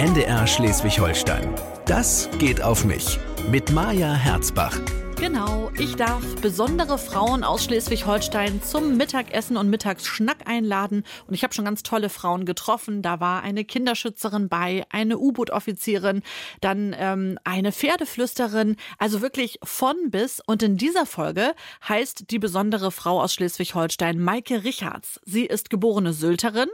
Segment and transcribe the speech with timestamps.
[0.00, 1.54] NDR Schleswig-Holstein.
[1.84, 3.20] Das geht auf mich.
[3.50, 4.80] Mit Maja Herzbach.
[5.20, 11.04] Genau, ich darf besondere Frauen aus Schleswig-Holstein zum Mittagessen und Mittagsschnack einladen.
[11.26, 13.02] Und ich habe schon ganz tolle Frauen getroffen.
[13.02, 16.22] Da war eine Kinderschützerin bei, eine U-Boot-Offizierin,
[16.62, 18.76] dann ähm, eine Pferdeflüsterin.
[18.96, 20.40] Also wirklich von bis.
[20.46, 21.52] Und in dieser Folge
[21.86, 25.20] heißt die besondere Frau aus Schleswig-Holstein Maike Richards.
[25.26, 26.70] Sie ist geborene Sylterin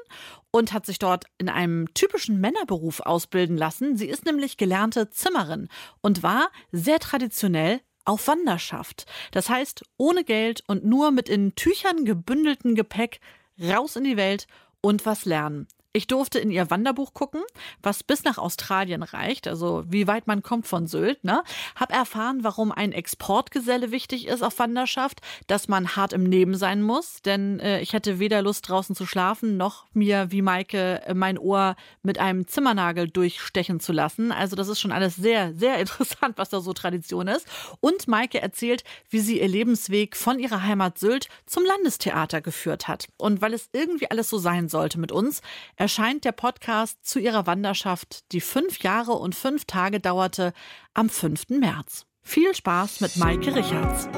[0.53, 3.97] und hat sich dort in einem typischen Männerberuf ausbilden lassen.
[3.97, 5.69] Sie ist nämlich gelernte Zimmerin
[6.01, 9.05] und war sehr traditionell auf Wanderschaft.
[9.33, 13.21] Das heißt, ohne Geld und nur mit in Tüchern gebündeltem Gepäck
[13.61, 14.47] raus in die Welt
[14.81, 15.69] und was lernen.
[15.97, 17.41] Ich durfte in ihr Wanderbuch gucken,
[17.83, 21.25] was bis nach Australien reicht, also wie weit man kommt von Sylt.
[21.25, 21.43] Ne?
[21.75, 26.83] Hab erfahren, warum ein Exportgeselle wichtig ist auf Wanderschaft, dass man hart im Neben sein
[26.83, 31.15] muss, denn äh, ich hätte weder Lust draußen zu schlafen, noch mir wie Maike äh,
[31.15, 34.33] mein Ohr mit einem Zimmernagel durchstechen zu lassen.
[34.33, 37.49] Also das ist schon alles sehr, sehr interessant, was da so Tradition ist.
[37.81, 43.09] Und Maike erzählt, wie sie ihr Lebensweg von ihrer Heimat Sylt zum Landestheater geführt hat.
[43.17, 45.41] Und weil es irgendwie alles so sein sollte mit uns,
[45.87, 50.53] erscheint der Podcast zu ihrer Wanderschaft, die fünf Jahre und fünf Tage dauerte,
[50.95, 51.51] am 5.
[51.51, 52.07] März.
[52.23, 54.09] Viel Spaß mit Maike Richards.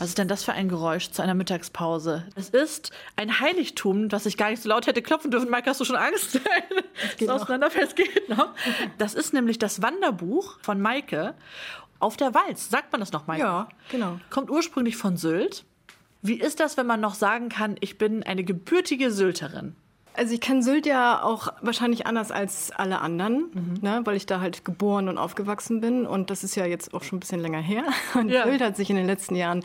[0.00, 2.26] Was ist denn das für ein Geräusch zu einer Mittagspause?
[2.34, 5.50] Es ist ein Heiligtum, das ich gar nicht so laut hätte klopfen dürfen.
[5.50, 6.40] Maike, hast du schon Angst?
[7.00, 8.54] Das geht auseinanderfällt, geht noch.
[8.98, 11.34] Das ist nämlich das Wanderbuch von Maike
[12.00, 12.70] auf der Walz.
[12.70, 13.42] Sagt man das noch, Maike?
[13.42, 14.18] Ja, genau.
[14.30, 15.64] Kommt ursprünglich von Sylt.
[16.22, 19.74] Wie ist das, wenn man noch sagen kann, ich bin eine gebürtige Sylterin?
[20.14, 23.74] Also ich kenne Sylt ja auch wahrscheinlich anders als alle anderen, mhm.
[23.80, 26.04] ne, weil ich da halt geboren und aufgewachsen bin.
[26.04, 27.84] Und das ist ja jetzt auch schon ein bisschen länger her.
[28.14, 28.44] Und ja.
[28.44, 29.64] Sylt hat sich in den letzten Jahren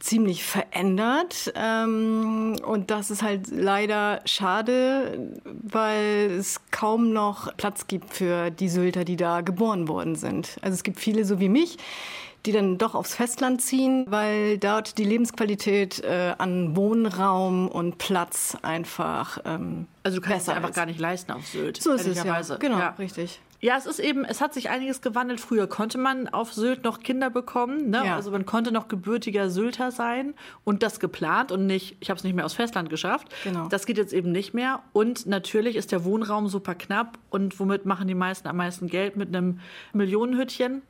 [0.00, 1.52] ziemlich verändert.
[1.54, 8.68] Ähm, und das ist halt leider schade, weil es kaum noch Platz gibt für die
[8.68, 10.56] Sylter, die da geboren worden sind.
[10.62, 11.78] Also es gibt viele so wie mich,
[12.46, 18.56] die dann doch aufs Festland ziehen, weil dort die Lebensqualität äh, an Wohnraum und Platz
[18.62, 21.82] einfach ähm, Also du kannst es einfach gar nicht leisten auf Sylt.
[21.82, 22.94] So ist es ja, genau, ja.
[22.98, 23.40] richtig.
[23.62, 25.38] Ja, es ist eben, es hat sich einiges gewandelt.
[25.38, 27.90] Früher konnte man auf Sylt noch Kinder bekommen.
[27.90, 28.02] Ne?
[28.06, 28.16] Ja.
[28.16, 30.34] Also man konnte noch gebürtiger Sylter sein
[30.64, 33.28] und das geplant und nicht, ich habe es nicht mehr aufs Festland geschafft.
[33.44, 33.68] Genau.
[33.68, 34.80] Das geht jetzt eben nicht mehr.
[34.94, 37.18] Und natürlich ist der Wohnraum super knapp.
[37.28, 39.16] Und womit machen die meisten am meisten Geld?
[39.16, 39.60] Mit einem
[39.92, 40.80] Millionenhütchen.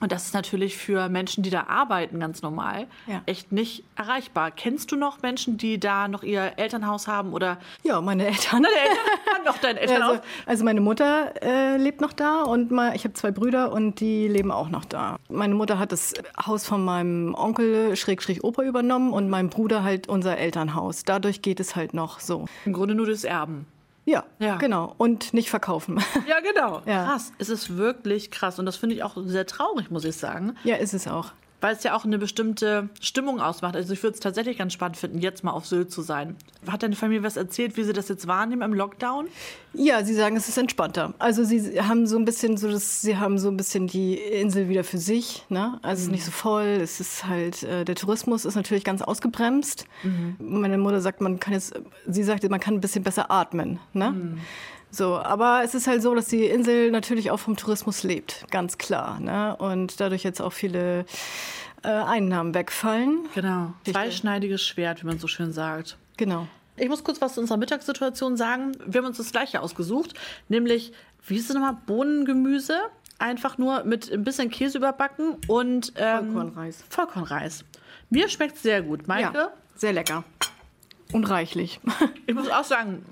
[0.00, 3.22] Und das ist natürlich für Menschen, die da arbeiten, ganz normal, ja.
[3.26, 4.50] echt nicht erreichbar.
[4.50, 7.58] Kennst du noch Menschen, die da noch ihr Elternhaus haben oder?
[7.82, 8.62] Ja, meine Eltern.
[8.62, 10.10] Deine Eltern haben noch dein Elternhaus.
[10.10, 14.00] Also, also meine Mutter äh, lebt noch da und mal, ich habe zwei Brüder und
[14.00, 15.16] die leben auch noch da.
[15.28, 19.82] Meine Mutter hat das Haus von meinem Onkel Schräg Schräg Opa übernommen und mein Bruder
[19.82, 21.02] halt unser Elternhaus.
[21.04, 22.46] Dadurch geht es halt noch so.
[22.64, 23.66] Im Grunde nur das Erben.
[24.08, 24.94] Ja, ja, genau.
[24.96, 26.00] Und nicht verkaufen.
[26.26, 26.80] Ja, genau.
[26.86, 27.04] Ja.
[27.04, 27.32] Krass.
[27.38, 28.58] Es ist wirklich krass.
[28.58, 30.56] Und das finde ich auch sehr traurig, muss ich sagen.
[30.64, 33.74] Ja, ist es auch weil es ja auch eine bestimmte Stimmung ausmacht.
[33.74, 36.36] Also ich würde es tatsächlich ganz spannend finden, jetzt mal auf Sylt zu sein.
[36.68, 39.28] Hat deine Familie was erzählt, wie sie das jetzt wahrnehmen im Lockdown?
[39.74, 41.14] Ja, sie sagen, es ist entspannter.
[41.18, 44.68] Also sie haben so ein bisschen so das, sie haben so ein bisschen die Insel
[44.68, 45.44] wieder für sich.
[45.48, 45.78] Ne?
[45.82, 45.92] Also mhm.
[45.92, 46.12] es ist mhm.
[46.12, 46.66] nicht so voll.
[46.66, 49.86] Es ist halt äh, der Tourismus ist natürlich ganz ausgebremst.
[50.02, 50.36] Mhm.
[50.38, 51.74] Meine Mutter sagt, man kann jetzt,
[52.06, 53.80] sie sagte, man kann ein bisschen besser atmen.
[53.92, 54.10] Ne?
[54.10, 54.38] Mhm.
[54.90, 58.78] So, aber es ist halt so, dass die Insel natürlich auch vom Tourismus lebt, ganz
[58.78, 59.20] klar.
[59.20, 59.54] Ne?
[59.56, 61.04] Und dadurch jetzt auch viele
[61.82, 63.28] äh, Einnahmen wegfallen.
[63.34, 63.74] Genau.
[63.84, 65.98] Zweischneidiges Schwert, wie man so schön sagt.
[66.16, 66.48] Genau.
[66.76, 68.72] Ich muss kurz was zu unserer Mittagssituation sagen.
[68.86, 70.14] Wir haben uns das gleiche ausgesucht,
[70.48, 70.92] nämlich,
[71.26, 72.78] wie ist es nochmal, Bohnengemüse.
[73.18, 76.84] Einfach nur mit ein bisschen Käse überbacken und ähm, Vollkornreis.
[76.88, 77.64] Vollkornreis.
[78.10, 79.08] Mir schmeckt es sehr gut.
[79.08, 79.36] Maike?
[79.36, 80.22] Ja, sehr lecker.
[81.12, 81.80] Unreichlich.
[82.26, 83.06] Ich muss auch sagen,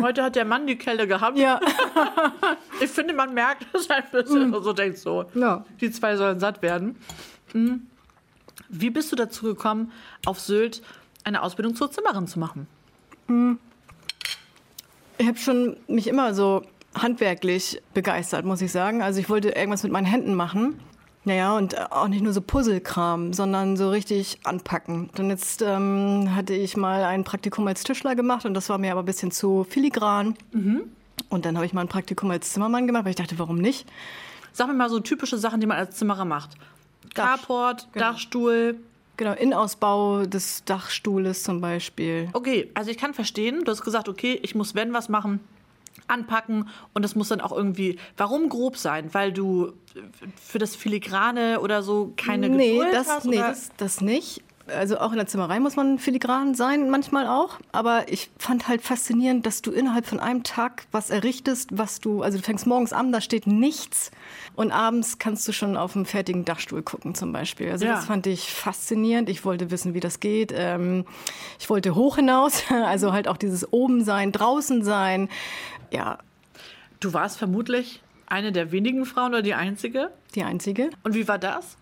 [0.00, 1.36] heute hat der Mann die Kelle gehabt.
[1.36, 1.60] Ja.
[2.80, 4.50] Ich finde, man merkt es ein bisschen.
[4.50, 4.62] Mm.
[4.62, 5.24] So denkt so.
[5.34, 5.64] Ja.
[5.80, 6.96] Die zwei sollen satt werden.
[7.52, 7.86] Mhm.
[8.68, 9.92] Wie bist du dazu gekommen,
[10.26, 10.82] auf Sylt
[11.24, 12.66] eine Ausbildung zur Zimmerin zu machen?
[13.26, 13.54] Mm.
[15.18, 16.62] Ich habe schon mich immer so
[16.94, 19.02] handwerklich begeistert, muss ich sagen.
[19.02, 20.80] Also ich wollte irgendwas mit meinen Händen machen.
[21.24, 25.10] Naja, und äh, auch nicht nur so Puzzlekram, sondern so richtig anpacken.
[25.16, 28.92] Und jetzt ähm, hatte ich mal ein Praktikum als Tischler gemacht und das war mir
[28.92, 30.34] aber ein bisschen zu filigran.
[30.52, 30.82] Mhm.
[31.28, 33.86] Und dann habe ich mal ein Praktikum als Zimmermann gemacht, weil ich dachte, warum nicht?
[34.52, 36.50] Sag mir mal so typische Sachen, die man als Zimmerer macht.
[37.14, 38.06] Carport, genau.
[38.06, 38.76] Dachstuhl.
[39.16, 42.28] Genau, Innenausbau des Dachstuhles zum Beispiel.
[42.32, 45.40] Okay, also ich kann verstehen, du hast gesagt, okay, ich muss wenn was machen,
[46.08, 49.12] anpacken und das muss dann auch irgendwie, warum grob sein?
[49.12, 49.72] Weil du
[50.40, 53.26] für das Filigrane oder so keine nee, Geduld das, hast?
[53.26, 54.42] Nee, das, das nicht.
[54.66, 57.58] Also auch in der Zimmerei muss man filigran sein, manchmal auch.
[57.72, 62.22] Aber ich fand halt faszinierend, dass du innerhalb von einem Tag was errichtest, was du,
[62.22, 64.10] also du fängst morgens an, da steht nichts
[64.54, 67.70] und abends kannst du schon auf einem fertigen Dachstuhl gucken zum Beispiel.
[67.70, 67.96] Also ja.
[67.96, 69.28] das fand ich faszinierend.
[69.28, 70.52] Ich wollte wissen, wie das geht.
[70.54, 71.04] Ähm,
[71.58, 75.28] ich wollte hoch hinaus, also halt auch dieses oben sein, draußen sein.
[75.90, 76.18] Ja.
[77.00, 80.10] Du warst vermutlich eine der wenigen Frauen oder die einzige?
[80.34, 80.90] Die einzige.
[81.02, 81.76] Und wie war das?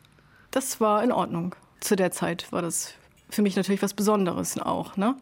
[0.51, 2.95] Das war in Ordnung zu der Zeit war das
[3.31, 4.97] für mich natürlich was Besonderes auch.
[4.97, 5.15] Ne?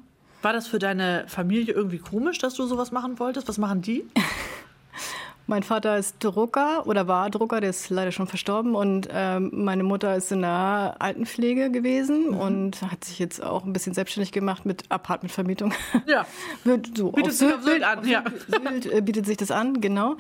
[0.42, 3.48] War das für deine Familie irgendwie komisch, dass du sowas machen wolltest?
[3.48, 4.04] Was machen die?
[5.48, 8.74] mein Vater ist Drucker oder war Drucker, der ist leider schon verstorben.
[8.74, 12.38] Und ähm, meine Mutter ist in der Altenpflege gewesen mhm.
[12.38, 15.72] und hat sich jetzt auch ein bisschen selbstständig gemacht mit Apartmentvermietung.
[16.06, 16.26] Ja.
[16.94, 18.06] so bietet sich auf Sylt an.
[18.06, 18.22] Ja.
[18.46, 20.16] Sylt, äh, bietet sich das an, genau.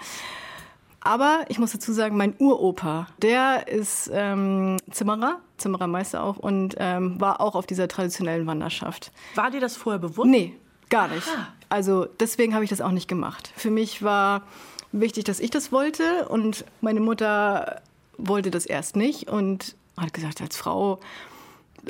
[1.00, 7.20] Aber ich muss dazu sagen, mein Uropa, der ist ähm, Zimmerer, Zimmerermeister auch und ähm,
[7.20, 9.12] war auch auf dieser traditionellen Wanderschaft.
[9.34, 10.28] War dir das vorher bewusst?
[10.28, 10.54] Nee,
[10.90, 11.28] gar nicht.
[11.28, 11.48] Aha.
[11.68, 13.52] Also deswegen habe ich das auch nicht gemacht.
[13.56, 14.42] Für mich war
[14.92, 17.82] wichtig, dass ich das wollte und meine Mutter
[18.16, 20.98] wollte das erst nicht und hat gesagt, als Frau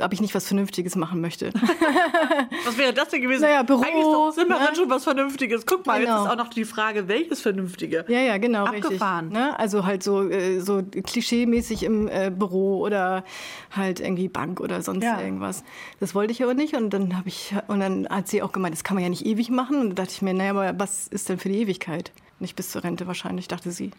[0.01, 1.53] ob ich nicht was Vernünftiges machen möchte.
[2.65, 3.43] was wäre das denn gewesen?
[3.43, 3.83] Naja, Büro.
[3.83, 4.77] Eigentlich doch Zimmerin ne?
[4.77, 5.67] schon was Vernünftiges.
[5.67, 6.17] Guck mal, genau.
[6.17, 8.05] jetzt ist auch noch die Frage, welches Vernünftige?
[8.09, 9.27] Ja, ja, genau, Abgefahren.
[9.27, 9.43] richtig.
[9.43, 9.59] Ne?
[9.59, 13.25] Also halt so, äh, so klischee-mäßig im äh, Büro oder
[13.71, 15.21] halt irgendwie Bank oder sonst ja.
[15.21, 15.65] irgendwas.
[16.01, 18.75] Das wollte ich aber nicht und dann habe ich, und dann hat sie auch gemeint,
[18.75, 19.81] das kann man ja nicht ewig machen.
[19.81, 22.13] Und da dachte ich mir, naja, aber was ist denn für die Ewigkeit?
[22.41, 23.91] Nicht bis zur Rente wahrscheinlich, dachte sie.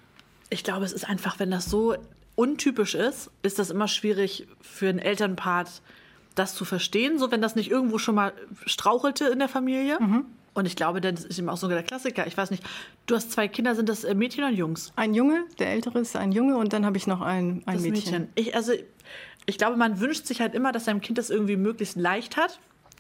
[0.50, 1.96] Ich glaube, es ist einfach, wenn das so
[2.40, 5.82] untypisch ist, ist das immer schwierig für einen Elternpart,
[6.36, 8.32] das zu verstehen, so wenn das nicht irgendwo schon mal
[8.66, 10.00] strauchelte in der Familie.
[10.00, 10.26] Mhm.
[10.54, 12.26] Und ich glaube, das ist eben auch so der Klassiker.
[12.28, 12.64] Ich weiß nicht,
[13.08, 14.94] du hast zwei Kinder, sind das äh, Mädchen oder Jungs?
[14.96, 17.92] Ein Junge, der ältere ist ein Junge und dann habe ich noch ein, ein Mädchen.
[17.92, 18.30] Mädchen.
[18.36, 18.72] Ich, also,
[19.46, 22.58] ich glaube, man wünscht sich halt immer, dass sein Kind das irgendwie möglichst leicht hat.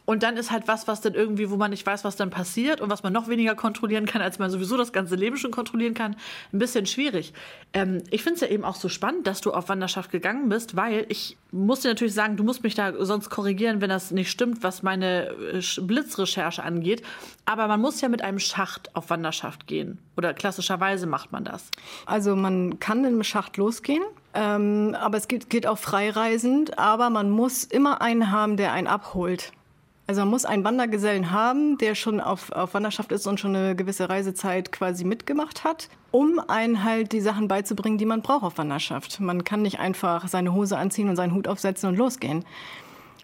[0.10, 2.82] Und dann ist halt was, was dann irgendwie, wo man nicht weiß, was dann passiert
[2.82, 5.94] und was man noch weniger kontrollieren kann, als man sowieso das ganze Leben schon kontrollieren
[5.94, 6.16] kann,
[6.52, 7.32] ein bisschen schwierig.
[7.74, 10.76] Ähm, ich finde es ja eben auch so spannend, dass du auf Wanderschaft gegangen bist,
[10.76, 14.32] weil ich muss dir natürlich sagen, du musst mich da sonst korrigieren, wenn das nicht
[14.32, 17.04] stimmt, was meine äh, Blitzrecherche angeht.
[17.46, 20.00] Aber man muss ja mit einem Schacht auf Wanderschaft gehen.
[20.18, 21.70] Oder klassischerweise macht man das.
[22.08, 24.02] Also man kann im Schacht losgehen.
[24.34, 28.88] Ähm, aber es geht, geht auch freireisend, aber man muss immer einen haben, der einen
[28.88, 29.52] abholt.
[30.10, 33.76] Also man muss einen Wandergesellen haben, der schon auf, auf Wanderschaft ist und schon eine
[33.76, 38.58] gewisse Reisezeit quasi mitgemacht hat, um einen halt die Sachen beizubringen, die man braucht auf
[38.58, 39.20] Wanderschaft.
[39.20, 42.44] Man kann nicht einfach seine Hose anziehen und seinen Hut aufsetzen und losgehen.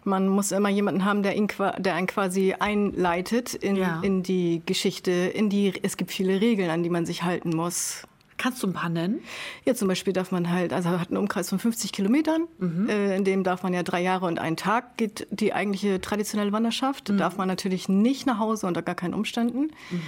[0.04, 1.48] Man muss immer jemanden haben, der, ihn,
[1.78, 3.98] der einen quasi einleitet in, ja.
[4.02, 8.06] in die Geschichte, in die, es gibt viele Regeln, an die man sich halten muss.
[8.38, 9.20] Kannst du ein paar nennen?
[9.64, 12.46] Ja, zum Beispiel darf man halt, also hat einen Umkreis von 50 Kilometern.
[12.58, 12.88] Mhm.
[12.88, 16.52] Äh, in dem darf man ja drei Jahre und einen Tag geht die eigentliche traditionelle
[16.52, 17.08] Wanderschaft.
[17.08, 17.18] Mhm.
[17.18, 19.70] Darf man natürlich nicht nach Hause unter gar keinen Umständen.
[19.90, 20.02] Mhm.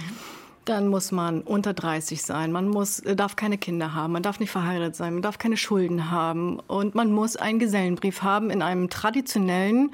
[0.65, 2.51] Dann muss man unter 30 sein.
[2.51, 4.13] Man muss, äh, darf keine Kinder haben.
[4.13, 5.13] Man darf nicht verheiratet sein.
[5.13, 6.59] Man darf keine Schulden haben.
[6.59, 9.91] Und man muss einen Gesellenbrief haben in einem traditionellen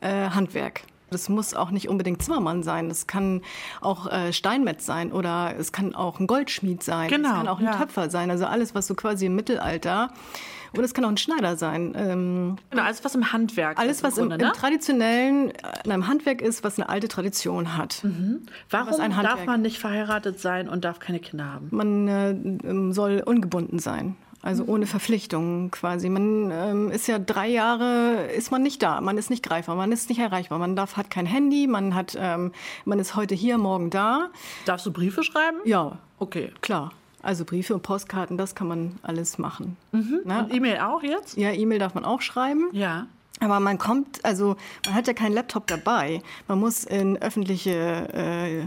[0.00, 0.82] äh, Handwerk.
[1.10, 2.88] Das muss auch nicht unbedingt Zimmermann sein.
[2.88, 3.42] Das kann
[3.80, 7.08] auch äh, Steinmetz sein oder es kann auch ein Goldschmied sein.
[7.08, 7.76] Genau, es kann auch ein ja.
[7.76, 8.30] Töpfer sein.
[8.30, 10.10] Also alles, was so quasi im Mittelalter
[10.74, 11.94] oder es kann auch ein Schneider sein.
[11.96, 14.52] Ähm, genau, alles, was im Handwerk Alles, was im, Grunde, im, ne?
[14.54, 18.04] traditionellen, äh, in einem Handwerk ist, was eine alte Tradition hat.
[18.04, 18.42] Mhm.
[18.70, 21.68] Warum darf man nicht verheiratet sein und darf keine Kinder haben?
[21.70, 24.16] Man äh, soll ungebunden sein.
[24.48, 26.08] Also ohne Verpflichtungen quasi.
[26.08, 29.92] Man ähm, ist ja drei Jahre, ist man nicht da, man ist nicht greifbar, man
[29.92, 32.52] ist nicht erreichbar, man darf, hat kein Handy, man hat, ähm,
[32.86, 34.30] man ist heute hier, morgen da.
[34.64, 35.58] Darfst du Briefe schreiben?
[35.66, 35.98] Ja.
[36.18, 36.50] Okay.
[36.62, 36.92] Klar.
[37.20, 39.76] Also Briefe und Postkarten, das kann man alles machen.
[39.92, 40.20] Mhm.
[40.24, 41.36] Und E-Mail auch jetzt?
[41.36, 42.70] Ja, E-Mail darf man auch schreiben.
[42.72, 43.06] Ja.
[43.40, 46.22] Aber man kommt, also man hat ja keinen Laptop dabei.
[46.46, 48.66] Man muss in öffentliche äh,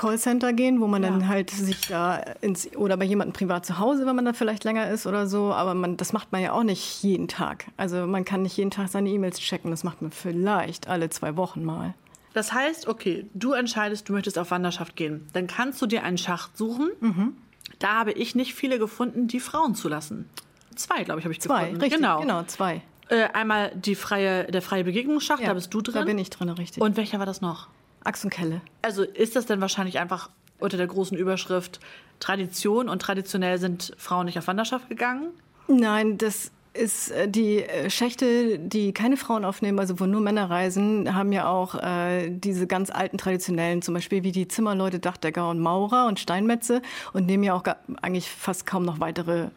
[0.00, 1.10] Callcenter gehen, wo man ja.
[1.10, 4.64] dann halt sich da ins oder bei jemandem privat zu Hause, wenn man da vielleicht
[4.64, 5.52] länger ist oder so.
[5.52, 7.66] Aber man, das macht man ja auch nicht jeden Tag.
[7.76, 9.70] Also man kann nicht jeden Tag seine E-Mails checken.
[9.70, 11.92] Das macht man vielleicht alle zwei Wochen mal.
[12.32, 15.26] Das heißt, okay, du entscheidest, du möchtest auf Wanderschaft gehen.
[15.34, 16.90] Dann kannst du dir einen Schacht suchen.
[17.00, 17.36] Mhm.
[17.78, 20.30] Da habe ich nicht viele gefunden, die Frauen zulassen.
[20.76, 21.82] Zwei, glaube ich, habe ich zwei, gefunden.
[21.82, 22.80] Richtig, genau, genau zwei.
[23.08, 25.94] Äh, einmal die freie, der freie Begegnungsschacht, ja, da bist du drin.
[25.94, 26.82] Da bin ich drin, richtig.
[26.82, 27.68] Und welcher war das noch?
[28.04, 28.60] Achsenkelle.
[28.82, 31.80] Also ist das denn wahrscheinlich einfach unter der großen Überschrift
[32.20, 35.28] Tradition und traditionell sind Frauen nicht auf Wanderschaft gegangen?
[35.68, 40.50] Nein, das ist äh, die äh, Schächte, die keine Frauen aufnehmen, also wo nur Männer
[40.50, 45.48] reisen, haben ja auch äh, diese ganz alten traditionellen, zum Beispiel wie die Zimmerleute, Dachdecker
[45.48, 49.48] und Maurer und Steinmetze und nehmen ja auch gar, eigentlich fast kaum noch weitere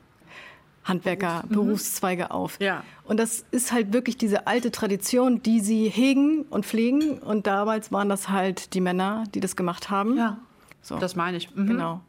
[0.83, 1.53] Handwerker, Mhm.
[1.53, 2.59] Berufszweige auf.
[2.59, 2.83] Ja.
[3.05, 7.19] Und das ist halt wirklich diese alte Tradition, die sie hegen und pflegen.
[7.19, 10.17] Und damals waren das halt die Männer, die das gemacht haben.
[10.17, 10.37] Ja.
[10.81, 10.97] So.
[10.97, 11.55] Das meine ich.
[11.55, 11.67] Mhm.
[11.67, 12.01] Genau.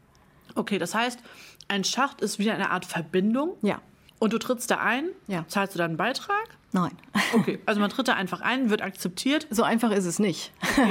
[0.56, 1.18] Okay, das heißt,
[1.68, 3.54] ein Schacht ist wie eine Art Verbindung.
[3.62, 3.80] Ja.
[4.24, 5.44] Und du trittst da ein, Ja.
[5.48, 6.46] zahlst du dann einen Beitrag?
[6.72, 6.92] Nein.
[7.34, 9.46] Okay, also man tritt da einfach ein, wird akzeptiert.
[9.50, 10.50] So einfach ist es nicht.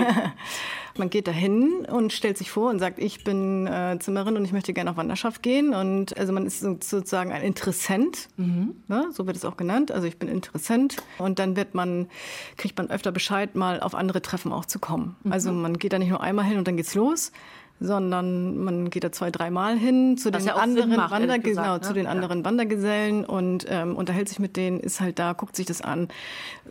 [0.95, 4.51] Man geht dahin und stellt sich vor und sagt, ich bin äh, Zimmerin und ich
[4.53, 5.73] möchte gerne auf Wanderschaft gehen.
[5.73, 9.07] Und also man ist so- sozusagen ein Interessent, ne?
[9.11, 9.91] so wird es auch genannt.
[9.91, 10.97] Also ich bin Interessent.
[11.17, 12.09] Und dann wird man,
[12.57, 15.15] kriegt man öfter Bescheid, mal auf andere Treffen auch zu kommen.
[15.27, 17.31] Also man geht da nicht nur einmal hin und dann geht's los.
[17.79, 21.65] Sondern man geht da zwei, dreimal hin zu Was den ja anderen macht, Wander gesagt,
[21.65, 21.81] genau, ne?
[21.81, 22.11] zu den Ja.
[22.11, 26.07] anderen Wandergesellen und ähm, unterhält sich mit denen, ist halt da, guckt sich das an.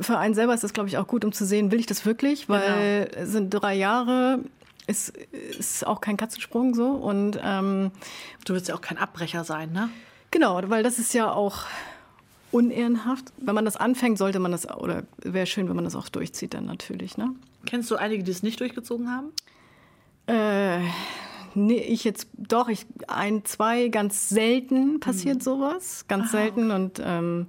[0.01, 2.07] Für einen selber ist das, glaube ich, auch gut, um zu sehen, will ich das
[2.07, 3.23] wirklich, weil Genau.
[3.25, 4.39] es sind drei Jahre,
[4.87, 5.13] ist,
[5.59, 7.91] ist auch kein Katzensprung so und ähm,
[8.47, 9.91] Du willst ja auch kein Abbrecher sein, ne?
[10.31, 11.67] genau, weil das ist ja auch
[12.53, 13.33] unehrenhaft.
[13.39, 16.55] Wenn man das anfängt, sollte man das, oder wäre schön, wenn man das auch durchzieht
[16.55, 17.35] dann natürlich, ne?
[17.67, 19.27] Kennst du einige, die es nicht durchgezogen haben?
[20.33, 20.81] Äh,
[21.55, 26.07] nee, ich jetzt doch, ich ein, zwei, ganz selten passiert sowas.
[26.09, 27.49] Ganz selten und ähm,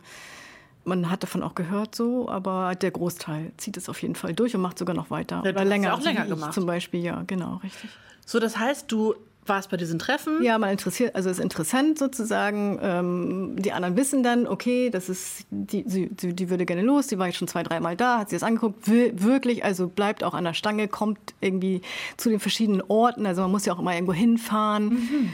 [0.85, 4.53] man hat davon auch gehört so, aber der Großteil zieht es auf jeden Fall durch
[4.53, 5.41] und macht sogar noch weiter.
[5.45, 6.53] Ja, hast ja auch so länger gemacht.
[6.53, 7.89] Zum Beispiel, ja, genau, richtig.
[8.25, 10.41] So, das heißt, du warst bei diesen Treffen.
[10.43, 12.79] Ja, man interessiert, also ist interessant sozusagen.
[12.81, 17.07] Ähm, die anderen wissen dann, okay, das ist, die, sie, sie- die würde gerne los,
[17.07, 20.23] die war jetzt schon zwei, dreimal da, hat sich das angeguckt, will, wirklich, also bleibt
[20.23, 21.81] auch an der Stange, kommt irgendwie
[22.17, 25.31] zu den verschiedenen Orten, also man muss ja auch immer irgendwo hinfahren.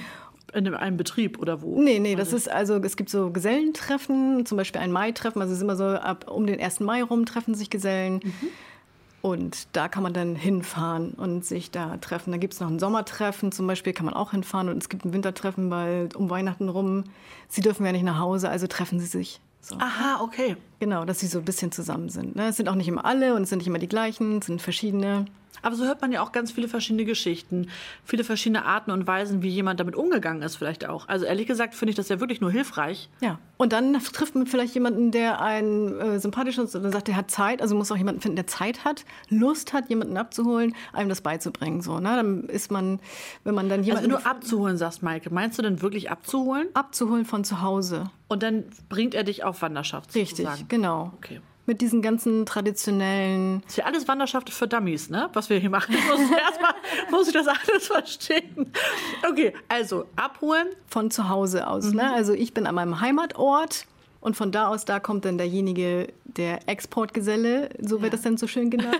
[0.52, 1.80] In einem Betrieb oder wo?
[1.80, 5.60] Nee, nee, das ist also, es gibt so Gesellentreffen, zum Beispiel ein Mai-Treffen, also es
[5.60, 6.80] ist immer so ab um den 1.
[6.80, 8.20] Mai rum treffen sich Gesellen.
[9.22, 12.32] Und da kann man dann hinfahren und sich da treffen.
[12.32, 14.70] Dann gibt es noch ein Sommertreffen, zum Beispiel kann man auch hinfahren.
[14.70, 17.04] Und es gibt ein Wintertreffen, weil um Weihnachten rum,
[17.48, 19.42] sie dürfen ja nicht nach Hause, also treffen sie sich.
[19.62, 19.76] So.
[19.78, 20.56] Aha, okay.
[20.80, 22.36] Genau, dass sie so ein bisschen zusammen sind.
[22.36, 22.48] Ne?
[22.48, 24.62] Es sind auch nicht immer alle und es sind nicht immer die gleichen, es sind
[24.62, 25.26] verschiedene.
[25.62, 27.68] Aber so hört man ja auch ganz viele verschiedene Geschichten,
[28.06, 31.08] viele verschiedene Arten und Weisen, wie jemand damit umgegangen ist, vielleicht auch.
[31.08, 33.10] Also ehrlich gesagt finde ich das ja wirklich nur hilfreich.
[33.22, 33.40] Ja.
[33.58, 37.30] Und dann trifft man vielleicht jemanden, der einen äh, sympathisch ist oder sagt, der hat
[37.30, 37.62] Zeit.
[37.62, 41.82] Also muss auch jemanden finden, der Zeit hat, Lust hat, jemanden abzuholen, einem das beizubringen.
[41.82, 42.16] So, ne?
[42.16, 43.00] Dann ist man,
[43.44, 46.68] wenn man dann Also jemanden wenn du abzuholen sagst, Maike, meinst du denn wirklich abzuholen?
[46.74, 48.10] abzuholen von zu Hause.
[48.30, 50.68] Und dann bringt er dich auf Wanderschaft Richtig, sozusagen.
[50.70, 51.12] genau.
[51.18, 51.42] Okay.
[51.70, 53.62] Mit diesen ganzen traditionellen.
[53.62, 55.30] Das ist ja alles Wanderschaft für Dummies, ne?
[55.34, 55.94] Was wir hier machen.
[55.94, 56.74] Ich muss erstmal
[57.12, 58.74] muss ich das alles verstehen.
[59.30, 60.70] Okay, also abholen.
[60.88, 61.94] von zu Hause aus.
[61.94, 62.12] Ne?
[62.12, 63.86] Also ich bin an meinem Heimatort
[64.20, 68.48] und von da aus, da kommt dann derjenige, der Exportgeselle, so wird das dann so
[68.48, 68.98] schön genannt,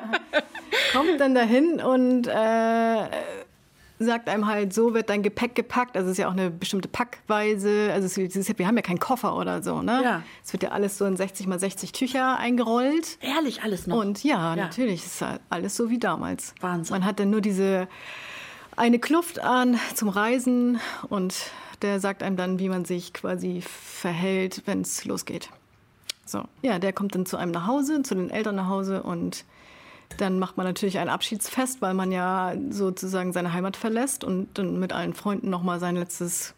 [0.94, 3.02] kommt dann dahin und äh,
[4.02, 5.96] sagt einem halt, so wird dein Gepäck gepackt.
[5.96, 7.90] Also es ist ja auch eine bestimmte Packweise.
[7.92, 9.82] Also es ist, wir haben ja keinen Koffer oder so.
[9.82, 10.00] Ne?
[10.02, 10.22] Ja.
[10.44, 13.18] Es wird ja alles so in 60 mal 60 Tücher eingerollt.
[13.20, 13.98] Ehrlich, alles noch.
[13.98, 14.56] Und ja, Ja.
[14.64, 16.54] natürlich ist halt alles so wie damals.
[16.60, 16.94] Wahnsinn.
[16.94, 17.88] Man hat dann nur diese
[18.76, 21.34] eine Kluft an zum Reisen und
[21.82, 25.50] der sagt einem dann, wie man sich quasi verhält, wenn es losgeht.
[26.24, 29.44] So, ja, der kommt dann zu einem nach Hause, zu den Eltern nach Hause und
[30.20, 34.78] dann macht man natürlich ein Abschiedsfest, weil man ja sozusagen seine Heimat verlässt und dann
[34.78, 36.54] mit allen Freunden nochmal sein letztes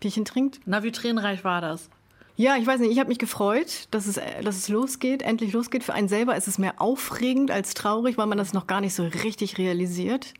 [0.00, 0.60] Bierchen trinkt.
[0.66, 1.88] Na, wie tränenreich war das?
[2.36, 5.52] Ja, ich weiß nicht, ich habe mich gefreut, dass es, äh, dass es losgeht, endlich
[5.52, 5.84] losgeht.
[5.84, 8.94] Für einen selber ist es mehr aufregend als traurig, weil man das noch gar nicht
[8.94, 10.34] so richtig realisiert.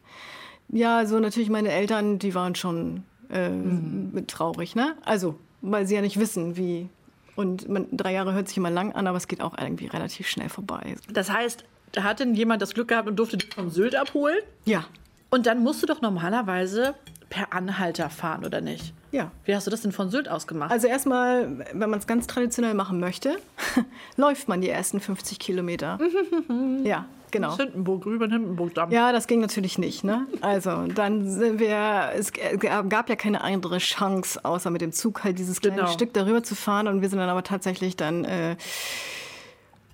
[0.69, 4.97] Ja, so natürlich meine Eltern, die waren schon äh, mit traurig, ne?
[5.05, 6.89] Also, weil sie ja nicht wissen, wie.
[7.37, 10.29] Und man, drei Jahre hört sich immer lang an, aber es geht auch irgendwie relativ
[10.29, 10.97] schnell vorbei.
[11.13, 11.65] Das heißt,
[11.95, 14.39] da hat denn jemand das Glück gehabt und durfte dich von Sylt abholen?
[14.65, 14.85] Ja,
[15.31, 16.95] Und dann musst du doch normalerweise
[17.31, 18.93] per Anhalter fahren, oder nicht?
[19.11, 19.31] ja.
[19.45, 20.71] Wie hast du das denn von Sylt aus gemacht?
[20.73, 23.37] Also erstmal, wenn man es ganz traditionell machen möchte,
[24.17, 25.99] läuft man die ersten 50 Kilometer.
[26.85, 27.57] ja, genau.
[27.57, 28.91] Hindenburg, über den Hindenburgdamm.
[28.91, 30.03] Ja, das ging natürlich nicht.
[30.05, 30.27] Ne?
[30.41, 35.39] Also dann sind wir, es gab ja keine andere Chance, außer mit dem Zug halt
[35.39, 35.89] dieses kleine Genau.
[35.93, 36.89] Stück darüber zu fahren.
[36.89, 38.57] Und wir sind dann aber tatsächlich dann äh,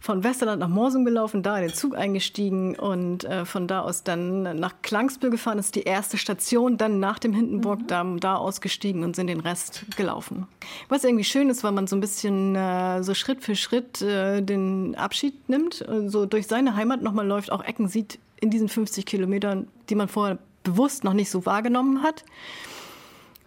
[0.00, 4.02] von Westerland nach Morsum gelaufen, da in den Zug eingestiegen und äh, von da aus
[4.02, 5.59] dann nach Klangsbühl gefahren.
[5.59, 6.78] Das ist die erste Station.
[6.78, 10.47] Dann nach dem Hindenburgdamm da ausgestiegen und sind den Rest gelaufen.
[10.88, 14.40] Was irgendwie schön ist, weil man so ein bisschen äh, so Schritt für Schritt äh,
[14.40, 18.71] den Abschied nimmt, äh, so durch seine Heimat nochmal läuft, auch Ecken sieht in diesen
[18.71, 22.25] 50 Kilometern, die man vorher bewusst noch nicht so wahrgenommen hat.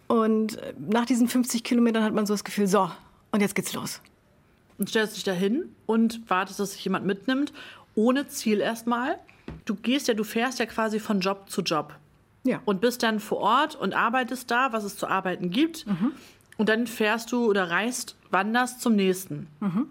[0.08, 2.92] Und äh, nach diesen 50 Kilometern hat man so das Gefühl, so,
[3.32, 4.02] und jetzt geht's los.
[4.84, 7.54] Und stellst dich da hin und wartest, dass sich jemand mitnimmt,
[7.96, 9.18] ohne Ziel erstmal.
[9.64, 11.94] Du gehst ja, du fährst ja quasi von Job zu Job.
[12.44, 12.60] Ja.
[12.66, 15.86] Und bist dann vor Ort und arbeitest da, was es zu arbeiten gibt.
[16.58, 19.48] und dann fährst du oder reist, wanderst zum nächsten.
[19.62, 19.88] Mhm.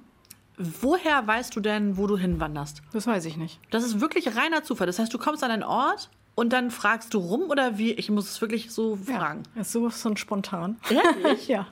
[0.59, 2.83] Woher weißt du denn, wo du hinwanderst?
[2.93, 3.59] Das weiß ich nicht.
[3.71, 4.87] Das ist wirklich reiner Zufall.
[4.87, 7.93] Das heißt, du kommst an einen Ort und dann fragst du rum oder wie?
[7.93, 9.45] Ich muss es wirklich so fragen.
[9.55, 10.77] Ja, ist sowas von spontan.
[10.91, 11.49] Ehrlich?
[11.49, 11.67] Ja.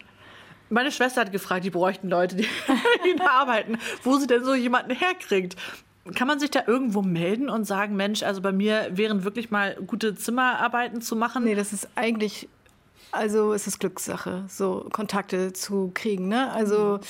[0.71, 2.43] Meine Schwester hat gefragt, die bräuchten Leute, die,
[3.05, 5.57] die da arbeiten, wo sie denn so jemanden herkriegt.
[6.15, 9.77] Kann man sich da irgendwo melden und sagen, Mensch, also bei mir wären wirklich mal
[9.87, 11.45] gute Zimmerarbeiten zu machen?
[11.45, 12.49] Nee, das ist eigentlich,
[13.13, 16.29] also es ist Glückssache, so Kontakte zu kriegen.
[16.29, 16.51] Ne?
[16.53, 17.01] Also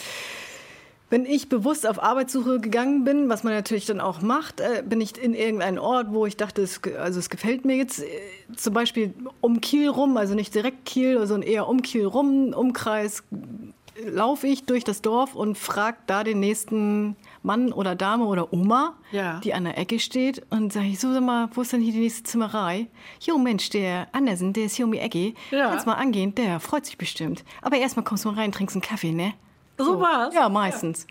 [1.10, 5.00] wenn ich bewusst auf Arbeitssuche gegangen bin, was man natürlich dann auch macht, äh, bin
[5.00, 8.06] ich in irgendeinen Ort, wo ich dachte, es, also es gefällt mir jetzt, äh,
[8.56, 13.24] zum Beispiel um Kiel rum, also nicht direkt Kiel, sondern eher um Kiel rum, Umkreis,
[14.06, 18.94] laufe ich durch das Dorf und frage da den nächsten Mann oder Dame oder Oma,
[19.12, 19.40] Ja.
[19.44, 21.92] die an der Ecke steht und sage ich, so sag mal, wo ist denn hier
[21.92, 22.86] die nächste Zimmerei?
[23.20, 25.34] Jo Mensch, der Andersen, der ist hier um die Ecke.
[25.50, 25.68] Ja.
[25.68, 27.44] Kannst mal angehen, der freut sich bestimmt.
[27.60, 29.34] Aber erstmal kommst du mal rein, trinkst einen Kaffee, ne?
[29.84, 30.34] So war's?
[30.34, 31.06] Ja, meistens.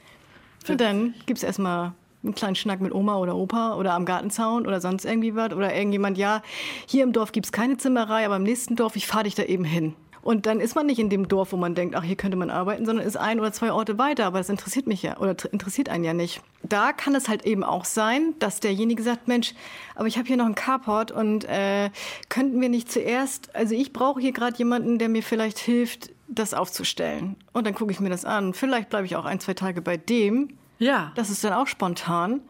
[0.67, 4.81] Und dann gibt's erstmal einen kleinen Schnack mit Oma oder Opa oder am Gartenzaun oder
[4.81, 5.53] sonst irgendwie was.
[5.53, 6.41] Oder irgendjemand, ja,
[6.85, 9.63] hier im Dorf gibt's keine Zimmerei, aber im nächsten Dorf, ich fahre dich da eben
[9.63, 9.95] hin.
[10.21, 12.49] Und dann ist man nicht in dem Dorf, wo man denkt, ach, hier könnte man
[12.49, 14.25] arbeiten, sondern ist ein oder zwei Orte weiter.
[14.25, 16.41] Aber das interessiert mich ja oder interessiert einen ja nicht.
[16.61, 19.53] Da kann es halt eben auch sein, dass derjenige sagt, Mensch,
[19.95, 21.89] aber ich habe hier noch einen Carport und äh,
[22.27, 26.53] könnten wir nicht zuerst, also ich brauche hier gerade jemanden, der mir vielleicht hilft, das
[26.53, 27.35] aufzustellen.
[27.53, 28.53] Und dann gucke ich mir das an.
[28.53, 30.57] Vielleicht bleibe ich auch ein, zwei Tage bei dem.
[30.77, 31.11] Ja.
[31.15, 32.41] Das ist dann auch spontan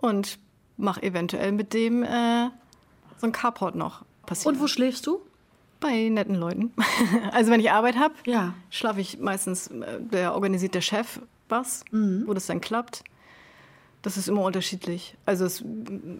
[0.00, 0.38] und
[0.76, 2.48] mache eventuell mit dem äh,
[3.16, 4.54] so ein Carport noch passieren.
[4.56, 5.20] Und wo schläfst du?
[5.80, 6.72] Bei netten Leuten.
[7.32, 8.54] Also wenn ich Arbeit habe, Ja.
[8.70, 13.02] schlafe ich meistens, äh, der organisiert der Chef was, wo das dann klappt.
[14.02, 15.16] Das ist immer unterschiedlich.
[15.24, 15.64] Also es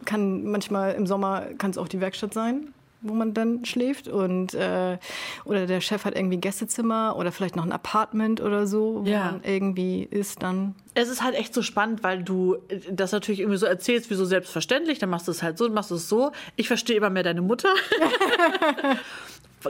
[0.06, 4.54] kann manchmal im Sommer kann es auch die Werkstatt sein, wo man dann schläft und
[4.54, 4.98] äh,
[5.44, 9.08] oder der Chef hat irgendwie ein Gästezimmer oder vielleicht noch ein Apartment oder so, wo
[9.08, 9.32] Ja.
[9.32, 10.74] man irgendwie ist dann.
[10.94, 12.56] Es ist halt echt so spannend, weil du
[12.90, 14.98] das natürlich irgendwie so erzählst, wie so selbstverständlich.
[14.98, 16.32] Dann machst du es halt so, dann machst du es so.
[16.56, 17.68] Ich verstehe immer mehr deine Mutter.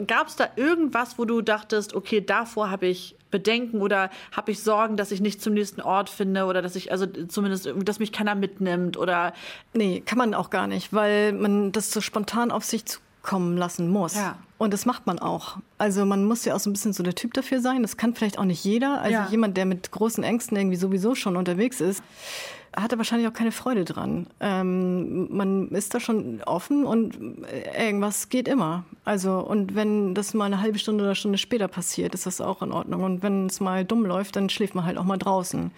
[0.07, 4.63] Gab es da irgendwas, wo du dachtest, okay, davor habe ich Bedenken oder habe ich
[4.63, 8.13] Sorgen, dass ich nicht zum nächsten Ort finde oder dass ich, also zumindest, dass mich
[8.13, 9.33] keiner mitnimmt oder.
[9.73, 12.85] Nee, kann man auch gar nicht, weil man das so spontan auf sich
[13.29, 14.15] zukommen lassen muss.
[14.15, 14.37] Ja.
[14.57, 15.59] Und das macht man auch.
[15.77, 17.83] Also man muss ja auch so ein bisschen so der Typ dafür sein.
[17.83, 19.01] Das kann vielleicht auch nicht jeder.
[19.01, 19.29] Also Ja.
[19.31, 22.03] jemand, der mit großen Ängsten irgendwie sowieso schon unterwegs ist,
[22.77, 24.27] hat da wahrscheinlich auch keine Freude dran.
[24.41, 27.19] Ähm, man ist da schon offen und
[27.79, 28.85] irgendwas geht immer.
[29.05, 32.63] Also und wenn das mal eine halbe Stunde oder Stunde später passiert, ist das auch
[32.63, 33.03] in Ordnung.
[33.05, 35.71] Und wenn es mal dumm läuft, dann schläft man halt auch mal draußen,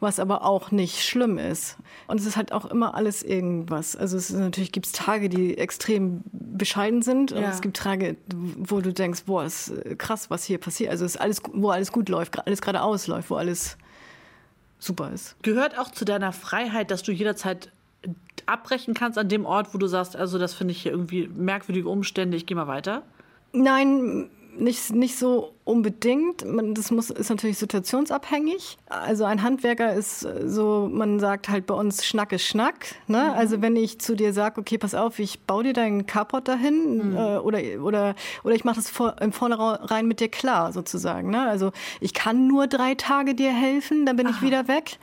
[0.00, 1.76] was aber auch nicht schlimm ist.
[2.08, 3.94] Und es ist halt auch immer alles irgendwas.
[3.96, 7.50] Also es ist, natürlich gibt es Tage, die extrem bescheiden sind und Ja.
[7.50, 10.90] es gibt Tage, wo du denkst, boah, ist krass, was hier passiert.
[10.90, 13.76] Also es ist alles, wo alles gut läuft, alles geradeaus läuft, wo alles
[14.80, 15.36] super ist.
[15.42, 17.70] Gehört auch zu deiner Freiheit, dass du jederzeit
[18.46, 21.88] abbrechen kannst an dem Ort, wo du sagst, also das finde ich hier irgendwie merkwürdige
[21.88, 23.02] Umstände, ich gehe mal weiter?
[23.52, 26.44] Nein, nicht, nicht so unbedingt.
[26.44, 28.78] Man, das muss, ist natürlich situationsabhängig.
[28.88, 32.94] Also ein Handwerker ist so, man sagt halt bei uns Schnack ist Schnack.
[33.06, 33.32] Ne?
[33.34, 37.14] Also wenn ich zu dir sage, okay, pass auf, ich baue dir deinen Carport dahin
[37.16, 41.30] äh, oder, oder, oder ich mache das vor, im Vornherein mit dir klar sozusagen.
[41.30, 41.48] Ne?
[41.48, 44.98] Also ich kann nur drei Tage dir helfen, dann bin ich wieder weg.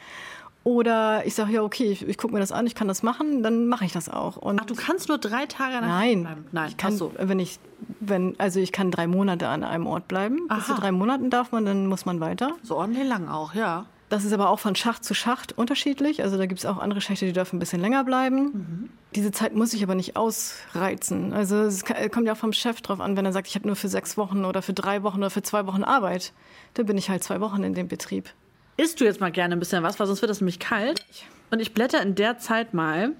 [0.68, 3.42] Oder ich sage, ja, okay, ich, ich gucke mir das an, ich kann das machen,
[3.42, 4.36] dann mache ich das auch.
[4.36, 6.46] Und Ach, du kannst nur drei Tage einem Nein?
[6.52, 7.14] Nein, ich kann, so.
[7.18, 7.58] wenn ich,
[8.00, 10.48] wenn, also ich kann drei Monate an einem Ort bleiben.
[10.48, 10.82] Bis zu Aha.
[10.82, 12.56] drei Monaten darf man, dann muss man weiter.
[12.64, 13.86] So ordentlich lang auch, ja.
[14.10, 16.24] Das ist aber auch von Schacht zu Schacht unterschiedlich.
[16.24, 18.44] Also da gibt es auch andere Schächte, die dürfen ein bisschen länger bleiben.
[18.44, 18.90] Mhm.
[19.16, 21.34] Diese Zeit muss ich aber nicht ausreizen.
[21.34, 23.76] Also es kommt ja auch vom Chef drauf an, wenn er sagt, ich habe nur
[23.76, 26.32] für sechs Wochen oder für drei Wochen oder für zwei Wochen Arbeit.
[26.76, 28.30] Dann bin ich halt zwei Wochen in dem Betrieb.
[28.78, 31.04] Isst du jetzt mal gerne ein bisschen was, weil sonst wird das nämlich kalt.
[31.50, 33.12] Und ich blätter in der Zeit mal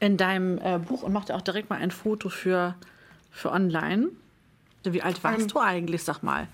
[0.00, 2.74] in deinem äh, Buch und mache dir auch direkt mal ein Foto für,
[3.36, 4.08] für online.
[4.84, 6.48] Wie alt warst Ähm, du eigentlich, sag mal?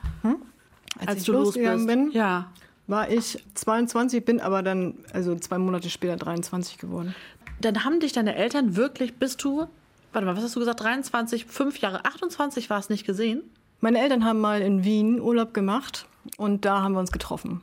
[1.07, 2.51] Als, ich losgegangen bin, Ja.
[2.87, 7.14] war ich 22, bin aber dann, also zwei Monate später 23 geworden.
[7.61, 9.66] Dann haben dich deine Eltern wirklich, bist du,
[10.12, 13.42] warte mal, was hast du gesagt, 23, fünf Jahre, 28 war es nicht gesehen?
[13.81, 17.61] Meine Eltern haben mal in Wien Urlaub gemacht und da haben wir uns getroffen.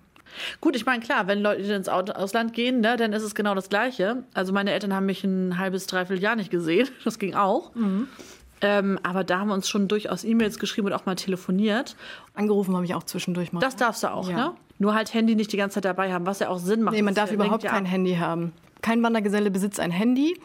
[0.61, 3.55] Gut, ich meine, klar, wenn Leute ins Au- Ausland gehen, ne, dann ist es genau
[3.55, 4.23] das Gleiche.
[4.35, 6.87] Also meine Eltern haben mich ein halbes, dreiviertel Jahr nicht gesehen.
[7.03, 7.71] Das ging auch.
[8.61, 11.95] Ähm, aber da haben wir uns schon durchaus E-Mails geschrieben und auch mal telefoniert.
[12.33, 13.59] Angerufen habe ich auch zwischendurch mal.
[13.61, 14.35] Das darfst du auch, Ja.
[14.35, 14.51] ne?
[14.81, 16.95] Nur halt Handy nicht die ganze Zeit dabei haben, was ja auch Sinn macht.
[16.95, 17.91] nee, man darf überhaupt kein ab.
[17.91, 18.53] Handy haben.
[18.81, 20.39] Kein Wandergeselle besitzt ein Handy.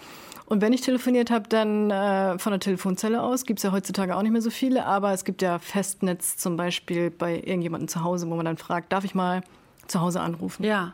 [0.46, 3.44] Und wenn ich telefoniert habe, dann äh, von der Telefonzelle aus.
[3.46, 6.56] Gibt es ja heutzutage auch nicht mehr so viele, aber es gibt ja Festnetz zum
[6.56, 9.42] Beispiel bei irgendjemandem zu Hause, wo man dann fragt, darf ich mal
[9.86, 10.64] zu Hause anrufen?
[10.64, 10.92] Ja.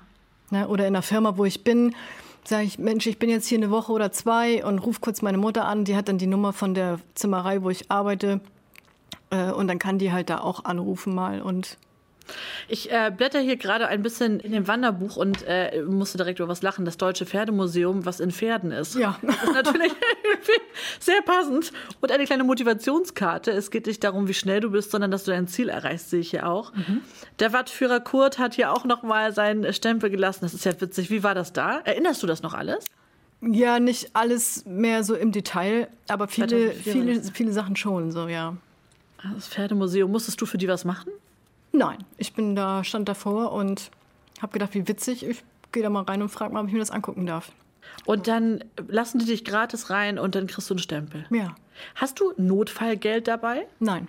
[0.50, 0.68] Ne?
[0.68, 1.94] Oder in der Firma, wo ich bin,
[2.44, 5.38] sage ich, Mensch, ich bin jetzt hier eine Woche oder zwei und ruf kurz meine
[5.38, 5.84] Mutter an.
[5.84, 8.40] Die hat dann die Nummer von der Zimmerei, wo ich arbeite.
[9.30, 11.78] Äh, und dann kann die halt da auch anrufen mal und
[12.68, 16.48] ich äh, blätter hier gerade ein bisschen in dem Wanderbuch und äh, musste direkt über
[16.48, 16.84] was lachen.
[16.84, 18.94] Das Deutsche Pferdemuseum, was in Pferden ist.
[18.94, 19.18] Ja.
[19.22, 19.92] Das ist natürlich
[21.00, 21.72] sehr passend.
[22.00, 23.50] Und eine kleine Motivationskarte.
[23.50, 26.20] Es geht nicht darum, wie schnell du bist, sondern dass du dein Ziel erreichst, sehe
[26.20, 26.72] ich hier auch.
[26.74, 27.02] Mhm.
[27.38, 30.40] Der Wattführer Kurt hat hier auch noch mal seinen Stempel gelassen.
[30.42, 31.10] Das ist ja witzig.
[31.10, 31.80] Wie war das da?
[31.84, 32.84] Erinnerst du das noch alles?
[33.42, 38.56] Ja, nicht alles mehr so im Detail, aber viele, viele, viele Sachen schon, so, ja.
[39.34, 41.10] Das Pferdemuseum, musstest du für die was machen?
[41.72, 43.90] Nein, ich bin da, stand davor und
[44.40, 45.24] habe gedacht, wie witzig.
[45.24, 47.52] Ich gehe da mal rein und frage mal, ob ich mir das angucken darf.
[48.04, 51.26] Und dann lassen die dich gratis rein und dann kriegst du einen Stempel.
[51.30, 51.54] Ja.
[51.94, 53.66] Hast du Notfallgeld dabei?
[53.78, 54.08] Nein.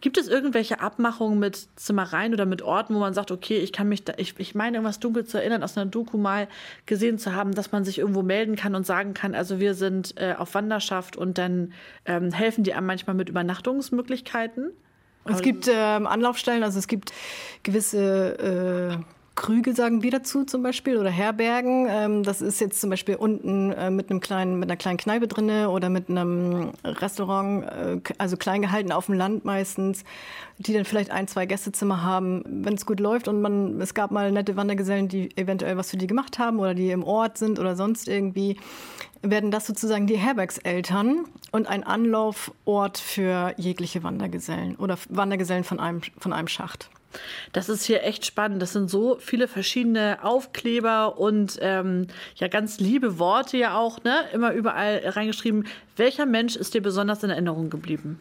[0.00, 3.88] Gibt es irgendwelche Abmachungen mit Zimmereien oder mit Orten, wo man sagt, okay, ich kann
[3.88, 6.48] mich da, ich, ich meine, irgendwas dunkel zu erinnern, aus einer Doku mal
[6.86, 10.14] gesehen zu haben, dass man sich irgendwo melden kann und sagen kann, also wir sind
[10.20, 11.72] äh, auf Wanderschaft und dann
[12.04, 14.72] ähm, helfen die einem manchmal mit Übernachtungsmöglichkeiten?
[15.24, 17.12] Es gibt ähm, Anlaufstellen, also es gibt
[17.62, 19.04] gewisse äh,
[19.34, 21.86] Krüge, sagen wir dazu zum Beispiel, oder Herbergen.
[21.88, 25.26] Ähm, das ist jetzt zum Beispiel unten äh, mit, einem kleinen, mit einer kleinen Kneipe
[25.26, 30.04] drinne oder mit einem Restaurant, äh, also klein gehalten auf dem Land meistens,
[30.58, 34.10] die dann vielleicht ein, zwei Gästezimmer haben, wenn es gut läuft und man, es gab
[34.10, 37.58] mal nette Wandergesellen, die eventuell was für die gemacht haben oder die im Ort sind
[37.58, 38.58] oder sonst irgendwie,
[39.22, 46.02] werden das sozusagen die Herbergseltern und ein Anlaufort für jegliche Wandergesellen oder Wandergesellen von einem,
[46.18, 46.90] von einem Schacht.
[47.52, 48.62] Das ist hier echt spannend.
[48.62, 52.06] Das sind so viele verschiedene Aufkleber und ähm,
[52.36, 54.16] ja ganz liebe Worte ja auch, ne?
[54.32, 55.66] Immer überall reingeschrieben.
[55.96, 58.18] Welcher Mensch ist dir besonders in Erinnerung geblieben?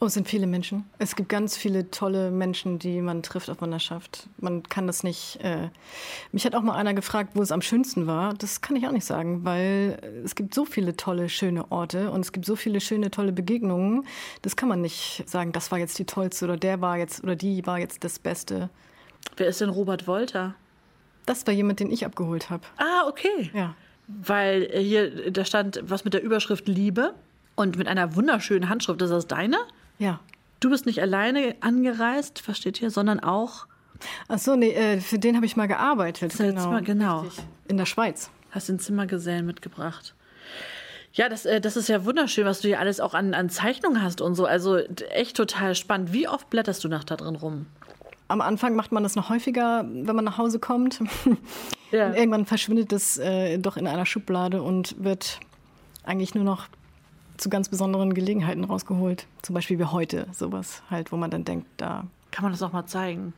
[0.00, 0.84] Oh, es sind viele Menschen.
[1.00, 4.28] Es gibt ganz viele tolle Menschen, die man trifft auf Wanderschaft.
[4.38, 5.40] Man kann das nicht.
[5.42, 5.70] Äh
[6.30, 8.32] mich hat auch mal einer gefragt, wo es am schönsten war.
[8.34, 12.20] Das kann ich auch nicht sagen, weil es gibt so viele tolle, schöne Orte und
[12.20, 14.06] es gibt so viele schöne, tolle Begegnungen.
[14.42, 17.34] Das kann man nicht sagen, das war jetzt die tollste oder der war jetzt oder
[17.34, 18.70] die war jetzt das Beste.
[19.36, 20.54] Wer ist denn Robert Wolter?
[21.26, 22.62] Das war jemand, den ich abgeholt habe.
[22.76, 23.50] Ah, okay.
[23.52, 23.74] Ja.
[24.06, 27.14] Weil hier, da stand was mit der Überschrift Liebe
[27.56, 29.02] und mit einer wunderschönen Handschrift.
[29.02, 29.56] Ist das deine?
[29.98, 30.20] Ja.
[30.60, 33.66] Du bist nicht alleine angereist, versteht ihr, sondern auch.
[34.28, 36.36] Ach so, nee, äh, für den habe ich mal gearbeitet.
[36.36, 36.62] Genau.
[36.62, 37.24] Zimmer, genau.
[37.68, 38.30] In der Schweiz.
[38.50, 40.14] Hast den Zimmergesellen mitgebracht.
[41.12, 44.02] Ja, das, äh, das ist ja wunderschön, was du hier alles auch an, an Zeichnungen
[44.02, 44.46] hast und so.
[44.46, 46.12] Also echt total spannend.
[46.12, 47.66] Wie oft blätterst du nach da drin rum?
[48.28, 51.00] Am Anfang macht man das noch häufiger, wenn man nach Hause kommt.
[51.90, 52.12] Ja.
[52.14, 55.40] irgendwann verschwindet es äh, doch in einer Schublade und wird
[56.04, 56.68] eigentlich nur noch
[57.38, 59.26] zu ganz besonderen Gelegenheiten rausgeholt.
[59.42, 62.04] Zum Beispiel wie heute, sowas halt, wo man dann denkt, da.
[62.30, 63.32] Kann man das auch mal zeigen?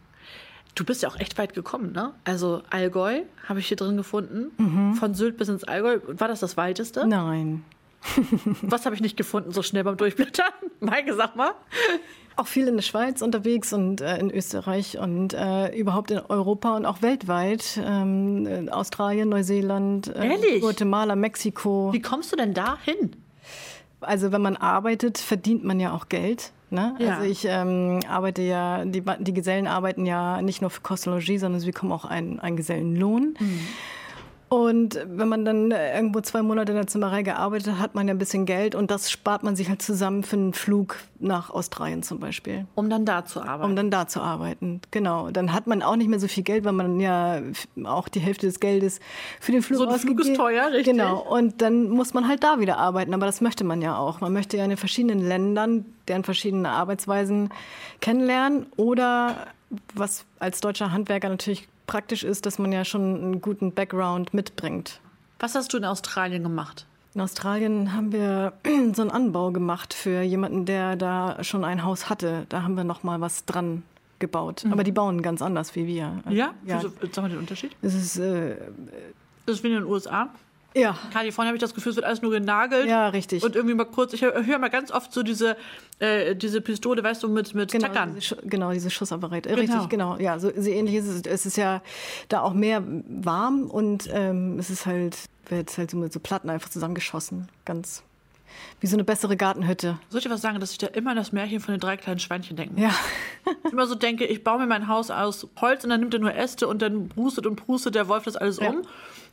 [0.74, 2.14] Du bist ja auch echt weit gekommen, ne?
[2.24, 4.50] Also Allgäu habe ich hier drin gefunden.
[4.56, 4.94] Mhm.
[4.94, 5.98] Von Sylt bis ins Allgäu.
[6.06, 7.06] War das das weiteste?
[7.06, 7.64] Nein.
[8.62, 10.52] Was habe ich nicht gefunden so schnell beim Durchblättern?
[10.80, 11.52] Maike, sag mal.
[12.36, 16.76] Auch viel in der Schweiz unterwegs und äh, in Österreich und äh, überhaupt in Europa
[16.76, 17.78] und auch weltweit.
[17.84, 21.92] Ähm, Australien, Neuseeland, äh, Guatemala, Mexiko.
[21.92, 23.10] Wie kommst du denn da hin?
[24.00, 26.52] Also wenn man arbeitet, verdient man ja auch Geld.
[26.70, 26.94] Ne?
[26.98, 27.16] Ja.
[27.16, 31.60] Also ich ähm, arbeite ja, die, die Gesellen arbeiten ja nicht nur für Kostologie, sondern
[31.60, 33.34] sie bekommen auch einen, einen Gesellenlohn.
[33.38, 33.60] Mhm.
[34.50, 38.14] Und wenn man dann irgendwo zwei Monate in der Zimmerei gearbeitet hat, hat man ja
[38.14, 42.02] ein bisschen Geld und das spart man sich halt zusammen für einen Flug nach Australien
[42.02, 42.66] zum Beispiel.
[42.74, 43.70] Um dann da zu arbeiten.
[43.70, 45.30] Um dann da zu arbeiten, genau.
[45.30, 47.40] Dann hat man auch nicht mehr so viel Geld, weil man ja
[47.84, 48.98] auch die Hälfte des Geldes
[49.38, 50.96] für den Flug So ein Flug ist teuer, richtig.
[50.96, 51.20] Genau.
[51.20, 53.14] Und dann muss man halt da wieder arbeiten.
[53.14, 54.20] Aber das möchte man ja auch.
[54.20, 57.50] Man möchte ja in verschiedenen Ländern deren verschiedene Arbeitsweisen
[58.00, 59.46] kennenlernen oder
[59.94, 65.00] was als deutscher Handwerker natürlich praktisch ist, dass man ja schon einen guten Background mitbringt.
[65.40, 66.86] Was hast du in Australien gemacht?
[67.14, 68.52] In Australien haben wir
[68.94, 72.46] so einen Anbau gemacht für jemanden, der da schon ein Haus hatte.
[72.48, 73.82] Da haben wir noch mal was dran
[74.20, 74.64] gebaut.
[74.64, 74.72] Mhm.
[74.72, 76.20] Aber die bauen ganz anders wie wir.
[76.24, 76.54] Also, ja?
[76.64, 76.80] ja.
[76.80, 77.74] sag mal den Unterschied.
[77.82, 78.54] Es ist, äh,
[79.46, 80.30] das ist wie in den USA.
[80.74, 80.96] Ja.
[81.04, 82.88] In Kalifornien habe ich das Gefühl, es wird alles nur genagelt.
[82.88, 83.42] Ja, richtig.
[83.42, 85.56] Und irgendwie mal kurz, ich höre mal ganz oft so diese,
[85.98, 88.14] äh, diese Pistole, weißt du, mit, mit genau, Tackern.
[88.14, 89.44] Diese genau, diese Schussapparat.
[89.44, 89.58] Genau.
[89.58, 90.16] Richtig, genau.
[90.18, 91.22] Ja, so, so ähnlich ist es.
[91.22, 91.82] Es ist ja
[92.28, 95.16] da auch mehr warm und ähm, es ist halt,
[95.48, 97.48] wird halt so mit so Platten einfach zusammengeschossen.
[97.64, 98.02] Ganz
[98.80, 99.98] wie so eine bessere Gartenhütte.
[100.08, 101.96] Soll ich dir was sagen, dass ich da immer an das Märchen von den drei
[101.96, 102.80] kleinen Schweinchen denke?
[102.80, 102.90] Ja.
[103.70, 106.34] immer so denke, ich baue mir mein Haus aus Holz und dann nimmt er nur
[106.34, 108.70] Äste und dann prustet und prustet der Wolf das alles Ja.
[108.70, 108.82] um.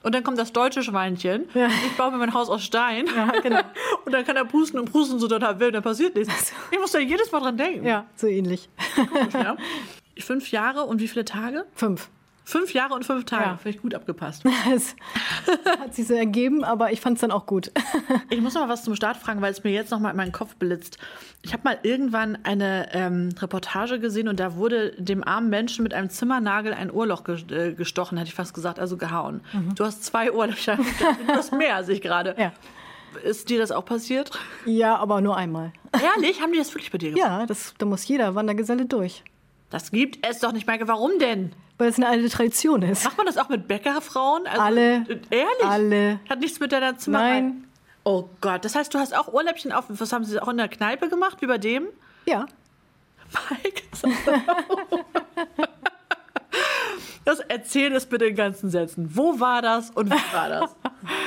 [0.03, 1.49] Und dann kommt das deutsche Schweinchen.
[1.53, 1.67] Ja.
[1.67, 3.07] Ich baue mir mein Haus aus Stein.
[3.15, 3.61] Ja, genau.
[4.05, 6.53] und dann kann er pusten und prusten, so dann er will, dann passiert nichts.
[6.71, 7.85] Ich muss da jedes Mal dran denken.
[7.85, 8.69] Ja, so ähnlich.
[9.33, 9.57] Ja.
[10.19, 11.65] Fünf Jahre und wie viele Tage?
[11.73, 12.09] Fünf.
[12.47, 13.43] Fünf Jahre und fünf Tage.
[13.43, 13.57] Ja.
[13.57, 14.45] Vielleicht gut abgepasst.
[14.73, 14.95] Es
[15.65, 17.73] hat sich so ergeben, aber ich fand es dann auch gut.
[18.29, 20.15] Ich muss noch mal was zum Start fragen, weil es mir jetzt noch mal in
[20.17, 20.97] meinen Kopf blitzt.
[21.41, 25.93] Ich habe mal irgendwann eine ähm, Reportage gesehen und da wurde dem armen Menschen mit
[25.93, 29.41] einem Zimmernagel ein Ohrloch äh, gestochen, hätte ich fast gesagt, also gehauen.
[29.75, 30.77] Du hast zwei Ohrlöcher.
[31.27, 32.33] Du hast mehr als ich gerade.
[32.37, 32.53] Ja.
[33.23, 34.31] Ist dir das auch passiert?
[34.65, 35.73] Ja, aber nur einmal.
[35.91, 36.41] Ehrlich?
[36.41, 37.27] Haben die das wirklich bei dir gemacht?
[37.27, 39.23] Ja, das, da muss jeder Wandergeselle durch.
[39.69, 40.87] Das gibt es doch nicht, Maike.
[40.87, 41.51] Warum denn?
[41.77, 43.03] Weil es eine alte Tradition ist.
[43.05, 44.47] Macht man das auch mit Bäckerfrauen?
[44.47, 45.05] Also, Alle.
[45.29, 45.63] Ehrlich?
[45.63, 46.19] Alle.
[46.29, 47.41] Hat nichts mit deiner Zimmerei?
[47.41, 47.63] Nein.
[48.03, 49.85] Oh Gott, das heißt, du hast auch Ohrläppchen auf.
[49.89, 51.87] Was haben sie auch in der Kneipe gemacht, wie bei dem?
[52.25, 52.45] Ja.
[53.61, 53.83] Mike.
[57.25, 59.09] Das erzähl es bitte in ganzen Sätzen.
[59.13, 60.75] Wo war das und wie war das?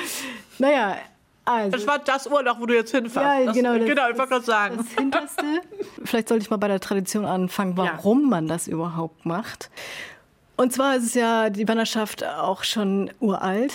[0.59, 0.97] Naja,
[1.45, 1.71] also.
[1.77, 3.17] Das war das Urlaub, wo du jetzt hinfährst.
[3.41, 4.77] Ja, das, genau, das- genau, ich wollte gerade sagen.
[4.79, 5.45] Das Hinterste.
[6.05, 9.71] Vielleicht sollte ich mal bei der Tradition anfangen, warum man das überhaupt macht.
[10.61, 13.73] Und zwar ist es ja die Wanderschaft auch schon uralt.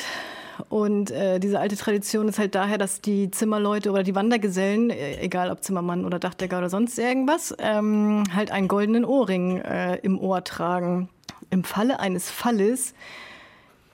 [0.69, 5.19] Und äh, diese alte Tradition ist halt daher, dass die Zimmerleute oder die Wandergesellen, äh,
[5.19, 10.19] egal ob Zimmermann oder Dachdecker oder sonst irgendwas, ähm, halt einen goldenen Ohrring äh, im
[10.19, 11.09] Ohr tragen.
[11.49, 12.93] Im Falle eines Falles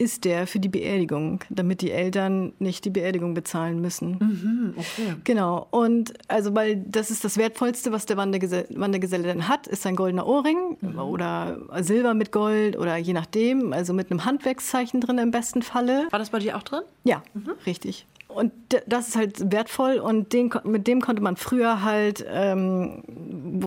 [0.01, 4.73] ist der für die Beerdigung, damit die Eltern nicht die Beerdigung bezahlen müssen.
[4.75, 5.13] Okay.
[5.23, 5.67] Genau.
[5.69, 9.95] Und also, weil das ist das Wertvollste, was der Wandergeselle, Wandergeselle denn hat, ist ein
[9.95, 15.29] goldener Ohrring oder Silber mit Gold oder je nachdem, also mit einem Handwerkszeichen drin im
[15.29, 16.07] besten Falle.
[16.09, 16.81] War das bei dir auch drin?
[17.03, 17.21] Ja,
[17.67, 18.07] richtig.
[18.27, 18.51] Und
[18.87, 23.03] das ist halt wertvoll und den, mit dem konnte man früher halt, ähm,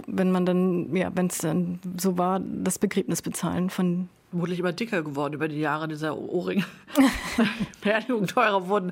[0.09, 4.73] wenn man dann, ja, wenn es dann so war, das Begräbnis bezahlen von Vermutlich immer
[4.73, 6.64] dicker geworden über die Jahre, dieser Ohrring.
[7.83, 8.90] Beerdigungen teurer wurden.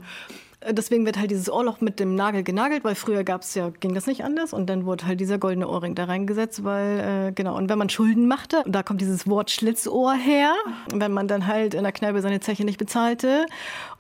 [0.71, 4.07] Deswegen wird halt dieses Ohrloch mit dem Nagel genagelt, weil früher gab's ja, ging das
[4.07, 7.69] nicht anders und dann wurde halt dieser goldene Ohrring da reingesetzt, weil, äh, genau, und
[7.69, 10.55] wenn man Schulden machte, da kommt dieses Wort Schlitzohr her,
[10.95, 13.47] wenn man dann halt in der Kneipe seine Zeche nicht bezahlte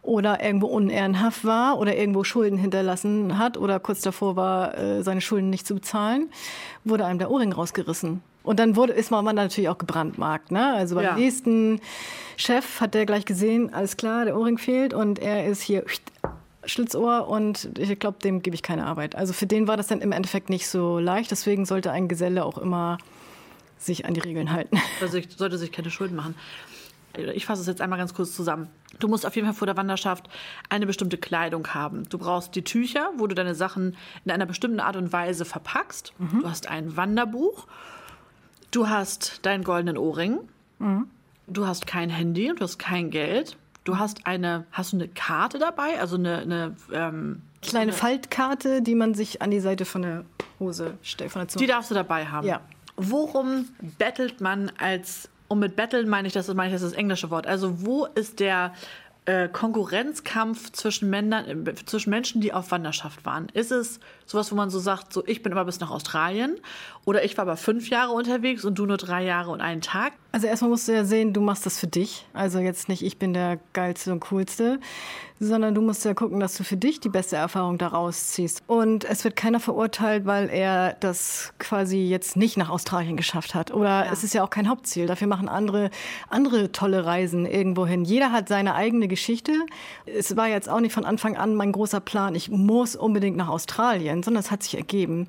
[0.00, 5.20] oder irgendwo unehrenhaft war oder irgendwo Schulden hinterlassen hat oder kurz davor war, äh, seine
[5.20, 6.31] Schulden nicht zu bezahlen,
[6.85, 8.22] wurde einem der Ohrring rausgerissen.
[8.42, 10.74] Und dann wurde, ist man natürlich auch gebrandmarkt, ne?
[10.74, 11.14] Also beim Ja.
[11.16, 11.81] nächsten
[12.37, 15.85] Chef hat der gleich gesehen, alles klar, der Ohrring fehlt und er ist hier
[16.64, 19.14] Schlitzohr und ich glaube, dem gebe ich keine Arbeit.
[19.16, 21.31] Also für den war das dann im Endeffekt nicht so leicht.
[21.31, 22.98] Deswegen sollte ein Geselle auch immer
[23.78, 24.81] sich an die Regeln halten.
[25.00, 26.35] Also ich sollte sich keine Schulden machen.
[27.35, 28.68] Ich fasse es jetzt einmal ganz kurz zusammen.
[28.98, 30.28] Du musst auf jeden Fall vor der Wanderschaft
[30.70, 32.09] eine bestimmte Kleidung haben.
[32.09, 36.14] Du brauchst die Tücher, wo du deine Sachen in einer bestimmten Art und Weise verpackst.
[36.40, 37.66] Du hast ein Wanderbuch.
[38.72, 40.40] Du hast deinen goldenen Ohrring.
[41.46, 43.56] Du hast kein Handy und du hast kein Geld.
[43.85, 46.00] Du hast eine, hast du eine Karte dabei?
[46.00, 50.24] Also eine, eine ähm, Kleine Faltkarte, die man sich an die Seite von der
[50.58, 52.46] Hose stellt, von der Die darfst du dabei haben.
[52.46, 52.61] Ja.
[52.96, 56.98] Worum bettelt man als, und mit betteln meine ich, das meine ich, das ist das
[56.98, 57.46] englische Wort.
[57.46, 58.72] Also wo ist der
[59.26, 63.48] äh, Konkurrenzkampf zwischen, Männern, äh, zwischen Menschen, die auf Wanderschaft waren?
[63.50, 64.00] Ist es
[64.33, 66.57] sowas, wo man so sagt, so ich bin immer bis nach Australien
[67.05, 70.12] oder ich war aber fünf Jahre unterwegs und du nur drei Jahre und einen Tag?
[70.33, 72.27] Also erstmal musst du ja sehen, du machst das für dich.
[72.33, 74.81] Also jetzt nicht, ich bin der geilste und coolste,
[75.38, 78.62] sondern du musst ja gucken, dass du für dich die beste Erfahrung daraus ziehst.
[78.66, 83.73] Und es wird keiner verurteilt, weil er das quasi jetzt nicht nach Australien geschafft hat.
[83.73, 85.07] Oder es ist ja auch kein Hauptziel.
[85.07, 85.90] Dafür machen andere,
[86.31, 88.05] andere tolle Reisen irgendwo hin.
[88.05, 89.53] Jeder hat seine eigene Geschichte.
[90.07, 93.49] Es war jetzt auch nicht von Anfang an mein großer Plan, ich muss unbedingt nach
[93.49, 95.28] Australien, sondern es hat sich ergeben.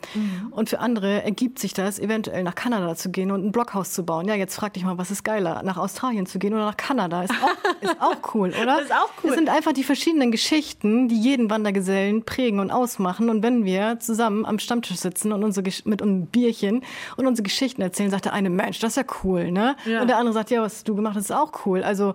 [0.52, 4.04] Und für andere ergibt sich das, eventuell nach Kanada zu gehen und ein Blockhaus zu
[4.06, 4.28] bauen.
[4.28, 7.24] Ja, jetzt frag dich mal, was ist geiler, nach Australien zu gehen oder nach Kanada?
[7.24, 8.82] Ist auch, ist auch cool, oder?
[8.82, 9.30] Ist auch cool.
[9.32, 13.30] Es sind einfach die verschiedenen Geschichten, die jeden Wandergesellen prägen und ausmachen.
[13.30, 16.84] Und wenn wir zusammen am Stammtisch sitzen und unsere mit einem Bierchen
[17.18, 19.76] und unsere Geschichten erzählen, sagt der eine, Mensch, das ist ja cool, ne?
[19.86, 20.02] Ja.
[20.02, 21.84] Und der andere sagt, ja, was du gemacht hast, ist auch cool.
[21.84, 22.14] Also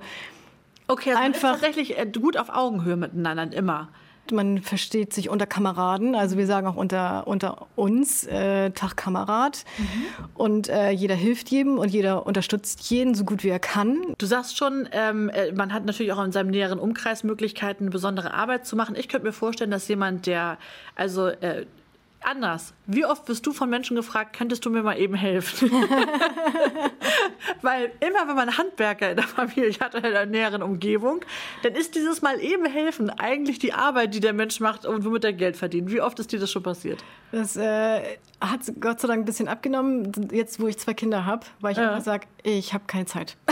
[0.91, 3.89] Okay, also Einfach- tatsächlich äh, gut auf Augenhöhe miteinander, immer.
[4.33, 9.65] Man versteht sich unter Kameraden, also wir sagen auch unter, unter uns, äh, Tag Kamerad.
[10.35, 13.99] Und äh, jeder hilft jedem und jeder unterstützt jeden so gut wie er kann.
[14.19, 18.35] Du sagst schon, ähm, äh, man hat natürlich auch in seinem näheren Umkreis Möglichkeiten, besondere
[18.35, 18.97] Arbeit zu machen.
[18.97, 20.59] Ich könnte mir vorstellen, dass jemand, der
[20.95, 21.67] also äh,
[22.21, 22.75] anders.
[22.91, 25.71] Wie oft wirst du von Menschen gefragt, könntest du mir mal eben helfen?
[27.61, 31.21] Weil immer, wenn man Handwerker in der Familie hat oder in der näheren Umgebung,
[31.63, 35.23] dann ist dieses Mal eben helfen eigentlich die Arbeit, die der Mensch macht und womit
[35.25, 35.91] er Geld verdient.
[35.91, 37.05] Wie oft ist dir das schon passiert?
[37.31, 38.01] Das äh,
[38.41, 41.79] hat Gott sei Dank ein bisschen abgenommen, jetzt wo ich zwei Kinder habe, weil ich
[41.79, 41.91] ja.
[41.91, 43.37] einfach sage, ich habe keine Zeit.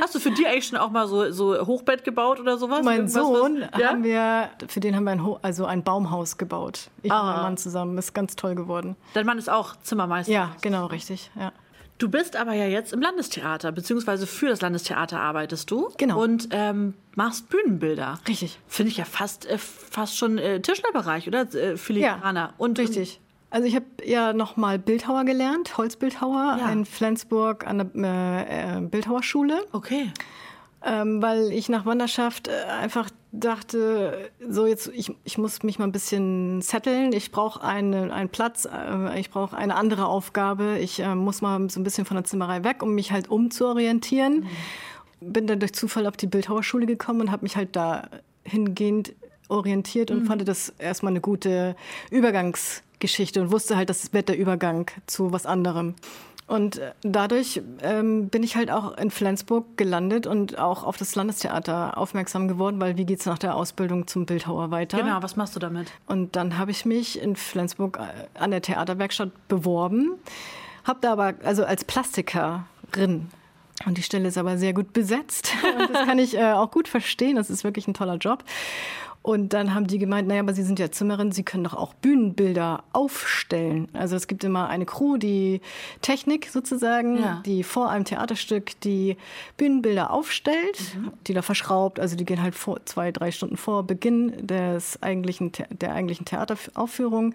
[0.00, 2.84] Hast du für die eigentlich schon auch mal so, so Hochbett gebaut oder sowas?
[2.84, 3.88] Mein Irgendwas, Sohn was, ja?
[3.90, 6.90] haben wir, für den haben wir ein, also ein Baumhaus gebaut.
[7.02, 7.20] Ich ah.
[7.20, 7.96] und mein Mann zusammen.
[7.98, 8.96] Ist ganz toll geworden.
[9.14, 10.32] Dein Mann ist auch Zimmermeister.
[10.32, 11.30] Ja, genau, richtig.
[11.34, 11.52] Ja.
[11.98, 15.90] Du bist aber ja jetzt im Landestheater, beziehungsweise für das Landestheater arbeitest du.
[15.96, 16.20] Genau.
[16.20, 18.18] Und ähm, machst Bühnenbilder.
[18.26, 18.58] Richtig.
[18.66, 21.42] Finde ich ja fast, äh, fast schon äh, Tischlerbereich, oder?
[21.54, 22.40] Äh, Filigraner.
[22.40, 23.20] Ja, und, richtig.
[23.50, 26.68] Also ich habe ja noch mal Bildhauer gelernt, Holzbildhauer ja.
[26.70, 29.64] in Flensburg an der äh, äh, Bildhauerschule.
[29.70, 30.10] Okay.
[30.84, 33.08] Ähm, weil ich nach Wanderschaft äh, einfach
[33.40, 37.12] dachte, so jetzt, ich, ich muss mich mal ein bisschen setteln.
[37.12, 40.78] Ich brauche eine, einen Platz, äh, ich brauche eine andere Aufgabe.
[40.78, 44.46] Ich äh, muss mal so ein bisschen von der Zimmerei weg, um mich halt umzuorientieren.
[45.20, 45.32] Mhm.
[45.32, 48.08] Bin dann durch Zufall auf die Bildhauerschule gekommen und habe mich halt da
[48.44, 49.14] hingehend
[49.48, 50.26] orientiert und mhm.
[50.26, 51.76] fand das erstmal eine gute
[52.10, 55.94] Übergangsgeschichte und wusste halt, das wird der Übergang zu was anderem.
[56.46, 61.14] Und äh, dadurch ähm, bin ich halt auch in Flensburg gelandet und auch auf das
[61.14, 64.98] Landestheater aufmerksam geworden, weil wie geht's nach der Ausbildung zum Bildhauer weiter?
[64.98, 65.90] Genau, was machst du damit?
[66.06, 70.16] Und dann habe ich mich in Flensburg äh, an der Theaterwerkstatt beworben,
[70.84, 73.28] habe da aber also als Plastikerin
[73.86, 75.52] und die Stelle ist aber sehr gut besetzt.
[75.78, 77.36] Und das kann ich äh, auch gut verstehen.
[77.36, 78.44] Das ist wirklich ein toller Job.
[79.24, 81.94] Und dann haben die gemeint, naja, aber Sie sind ja Zimmerin, Sie können doch auch
[81.94, 83.88] Bühnenbilder aufstellen.
[83.94, 85.62] Also es gibt immer eine Crew, die
[86.02, 87.42] Technik sozusagen, ja.
[87.46, 89.16] die vor einem Theaterstück die
[89.56, 91.12] Bühnenbilder aufstellt, mhm.
[91.26, 91.98] die da verschraubt.
[92.00, 97.32] Also die gehen halt vor, zwei, drei Stunden vor Beginn des eigentlichen, der eigentlichen Theateraufführung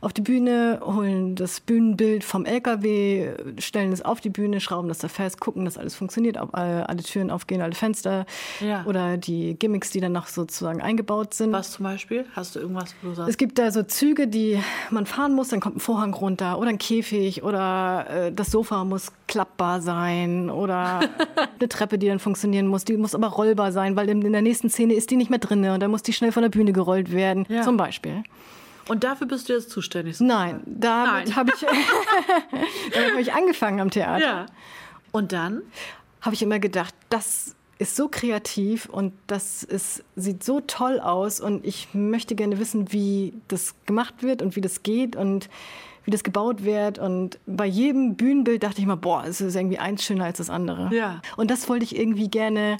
[0.00, 5.00] auf die Bühne, holen das Bühnenbild vom LKW, stellen es auf die Bühne, schrauben das
[5.00, 8.24] da fest, gucken, dass alles funktioniert, ob alle Türen aufgehen, alle Fenster
[8.60, 8.86] ja.
[8.86, 11.52] oder die Gimmicks, die dann noch sozusagen eingebaut gebaut sind.
[11.52, 12.24] Was zum Beispiel?
[12.34, 13.30] Hast du irgendwas, wo du sagst?
[13.30, 14.60] Es gibt da so Züge, die
[14.90, 18.84] man fahren muss, dann kommt ein Vorhang runter oder ein Käfig oder äh, das Sofa
[18.84, 21.00] muss klappbar sein oder
[21.58, 22.84] eine Treppe, die dann funktionieren muss.
[22.84, 25.38] Die muss aber rollbar sein, weil in, in der nächsten Szene ist die nicht mehr
[25.38, 27.62] drin und dann muss die schnell von der Bühne gerollt werden, ja.
[27.62, 28.22] zum Beispiel.
[28.88, 30.20] Und dafür bist du jetzt zuständig?
[30.20, 31.60] Nein, damit habe ich,
[32.94, 34.24] damit hab ich angefangen am Theater.
[34.24, 34.46] Ja.
[35.10, 35.62] Und dann?
[36.20, 41.40] Habe ich immer gedacht, das ist so kreativ und das ist, sieht so toll aus
[41.40, 45.50] und ich möchte gerne wissen, wie das gemacht wird und wie das geht und
[46.04, 46.98] wie das gebaut wird.
[46.98, 50.48] Und bei jedem Bühnenbild dachte ich mal, boah, es ist irgendwie eins schöner als das
[50.48, 50.88] andere.
[50.94, 51.20] Ja.
[51.36, 52.78] Und das wollte ich irgendwie gerne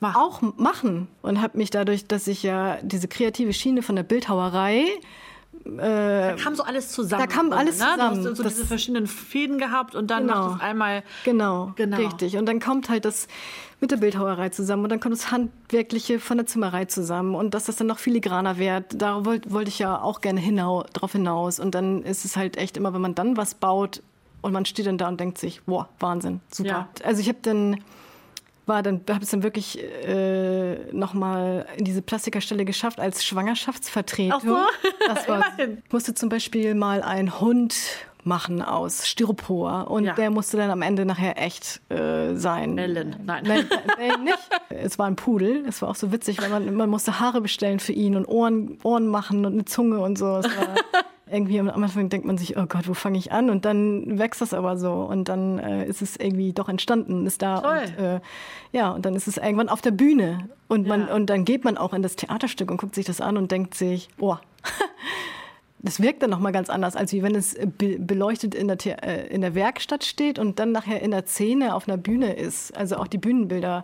[0.00, 0.16] Mach.
[0.16, 4.86] auch machen und habe mich dadurch, dass ich ja diese kreative Schiene von der Bildhauerei
[5.64, 7.22] äh, da kam so alles zusammen.
[7.22, 7.86] Da kam alles ne?
[7.92, 8.22] zusammen.
[8.22, 10.48] Du hast so das, diese verschiedenen Fäden gehabt und dann genau.
[10.48, 11.02] macht es einmal.
[11.24, 12.36] Genau, genau, richtig.
[12.36, 13.26] Und dann kommt halt das
[13.80, 17.64] mit der Bildhauerei zusammen und dann kommt das Handwerkliche von der Zimmerei zusammen und dass
[17.64, 21.60] das dann noch filigraner wird, da wollte wollt ich ja auch gerne hinau drauf hinaus.
[21.60, 24.02] Und dann ist es halt echt immer, wenn man dann was baut
[24.40, 26.68] und man steht dann da und denkt sich, wow, Wahnsinn, super.
[26.68, 26.88] Ja.
[27.04, 27.76] Also ich habe dann
[28.66, 34.32] war dann habe es dann wirklich äh, noch mal in diese Plastikerstelle geschafft als Schwangerschaftsvertretung.
[34.34, 34.56] Ach so.
[35.06, 35.44] Das war,
[35.92, 37.76] musste zum Beispiel mal ein Hund
[38.26, 40.14] machen aus Styropor und ja.
[40.14, 42.74] der musste dann am Ende nachher echt äh, sein.
[42.74, 43.44] Mellen, nein.
[43.46, 44.38] Mellen, Mellen nicht.
[44.68, 45.64] Es war ein Pudel.
[45.66, 48.78] Es war auch so witzig, weil man, man musste Haare bestellen für ihn und Ohren,
[48.82, 50.38] Ohren machen und eine Zunge und so.
[50.38, 50.74] Es war
[51.30, 53.50] irgendwie am Anfang denkt man sich, oh Gott, wo fange ich an?
[53.50, 57.42] Und dann wächst das aber so und dann äh, ist es irgendwie doch entstanden, ist
[57.42, 57.78] da Toll.
[57.98, 58.20] und äh,
[58.72, 61.14] ja und dann ist es irgendwann auf der Bühne und man ja.
[61.14, 63.74] und dann geht man auch in das Theaterstück und guckt sich das an und denkt
[63.74, 64.36] sich, oh,
[65.78, 69.42] das wirkt dann nochmal ganz anders, als wie wenn es beleuchtet in der, äh, in
[69.42, 72.76] der Werkstatt steht und dann nachher in der Szene auf einer Bühne ist.
[72.76, 73.82] Also auch die Bühnenbilder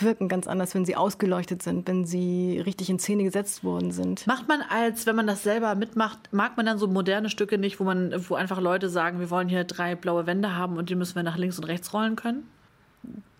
[0.00, 4.26] wirken ganz anders, wenn sie ausgeleuchtet sind, wenn sie richtig in Szene gesetzt worden sind.
[4.26, 7.78] Macht man als, wenn man das selber mitmacht, mag man dann so moderne Stücke nicht,
[7.78, 10.94] wo man, wo einfach Leute sagen, wir wollen hier drei blaue Wände haben und die
[10.94, 12.48] müssen wir nach links und rechts rollen können?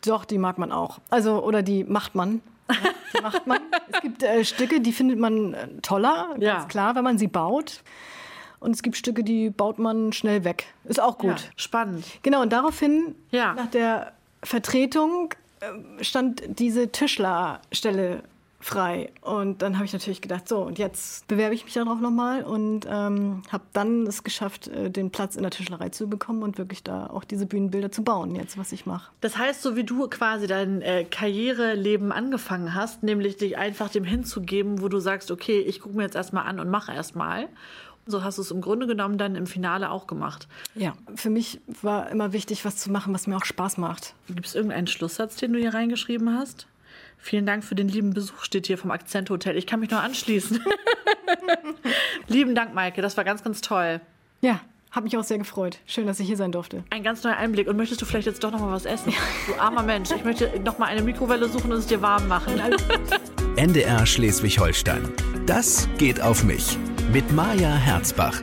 [0.04, 0.98] Doch, die mag man auch.
[1.08, 2.42] Also, oder die macht man.
[2.68, 3.60] Die macht man.
[3.92, 6.64] es gibt äh, Stücke, die findet man äh, toller, ganz ja.
[6.64, 7.82] klar, wenn man sie baut.
[8.60, 10.66] Und es gibt Stücke, die baut man schnell weg.
[10.84, 11.40] Ist auch gut.
[11.40, 12.06] Ja, spannend.
[12.22, 13.52] Genau, und daraufhin, ja.
[13.54, 18.22] nach der Vertretung, äh, stand diese Tischlerstelle
[18.64, 19.12] frei.
[19.20, 22.86] Und dann habe ich natürlich gedacht, so, und jetzt bewerbe ich mich darauf nochmal und
[22.88, 26.82] ähm, habe dann es geschafft, äh, den Platz in der Tischlerei zu bekommen und wirklich
[26.82, 29.12] da auch diese Bühnenbilder zu bauen, jetzt, was ich mache.
[29.20, 34.04] Das heißt, so wie du quasi dein äh, Karriereleben angefangen hast, nämlich dich einfach dem
[34.04, 37.48] hinzugeben, wo du sagst, okay, ich gucke mir jetzt erstmal an und mache erstmal
[38.06, 40.48] So hast du es im Grunde genommen dann im Finale auch gemacht.
[40.74, 44.14] Ja, für mich war immer wichtig, was zu machen, was mir auch Spaß macht.
[44.28, 46.66] Gibt es irgendeinen Schlusssatz, den du hier reingeschrieben hast?
[47.24, 49.56] Vielen Dank für den lieben Besuch, steht hier vom Akzent Hotel.
[49.56, 50.60] Ich kann mich nur anschließen.
[52.28, 54.02] Lieben Dank, Maike, das war ganz, ganz toll.
[54.42, 54.60] Ja,
[54.90, 55.78] habe mich auch sehr gefreut.
[55.86, 56.84] Schön, dass ich hier sein durfte.
[56.90, 57.66] Ein ganz neuer Einblick.
[57.66, 59.14] Und möchtest du vielleicht jetzt doch noch mal was essen?
[59.46, 60.10] Du armer Mensch.
[60.10, 62.60] Ich möchte noch mal eine Mikrowelle suchen und es dir warm machen.
[63.56, 65.10] NDR Schleswig-Holstein.
[65.46, 66.76] Das geht auf mich.
[67.10, 68.42] Mit Maja Herzbach.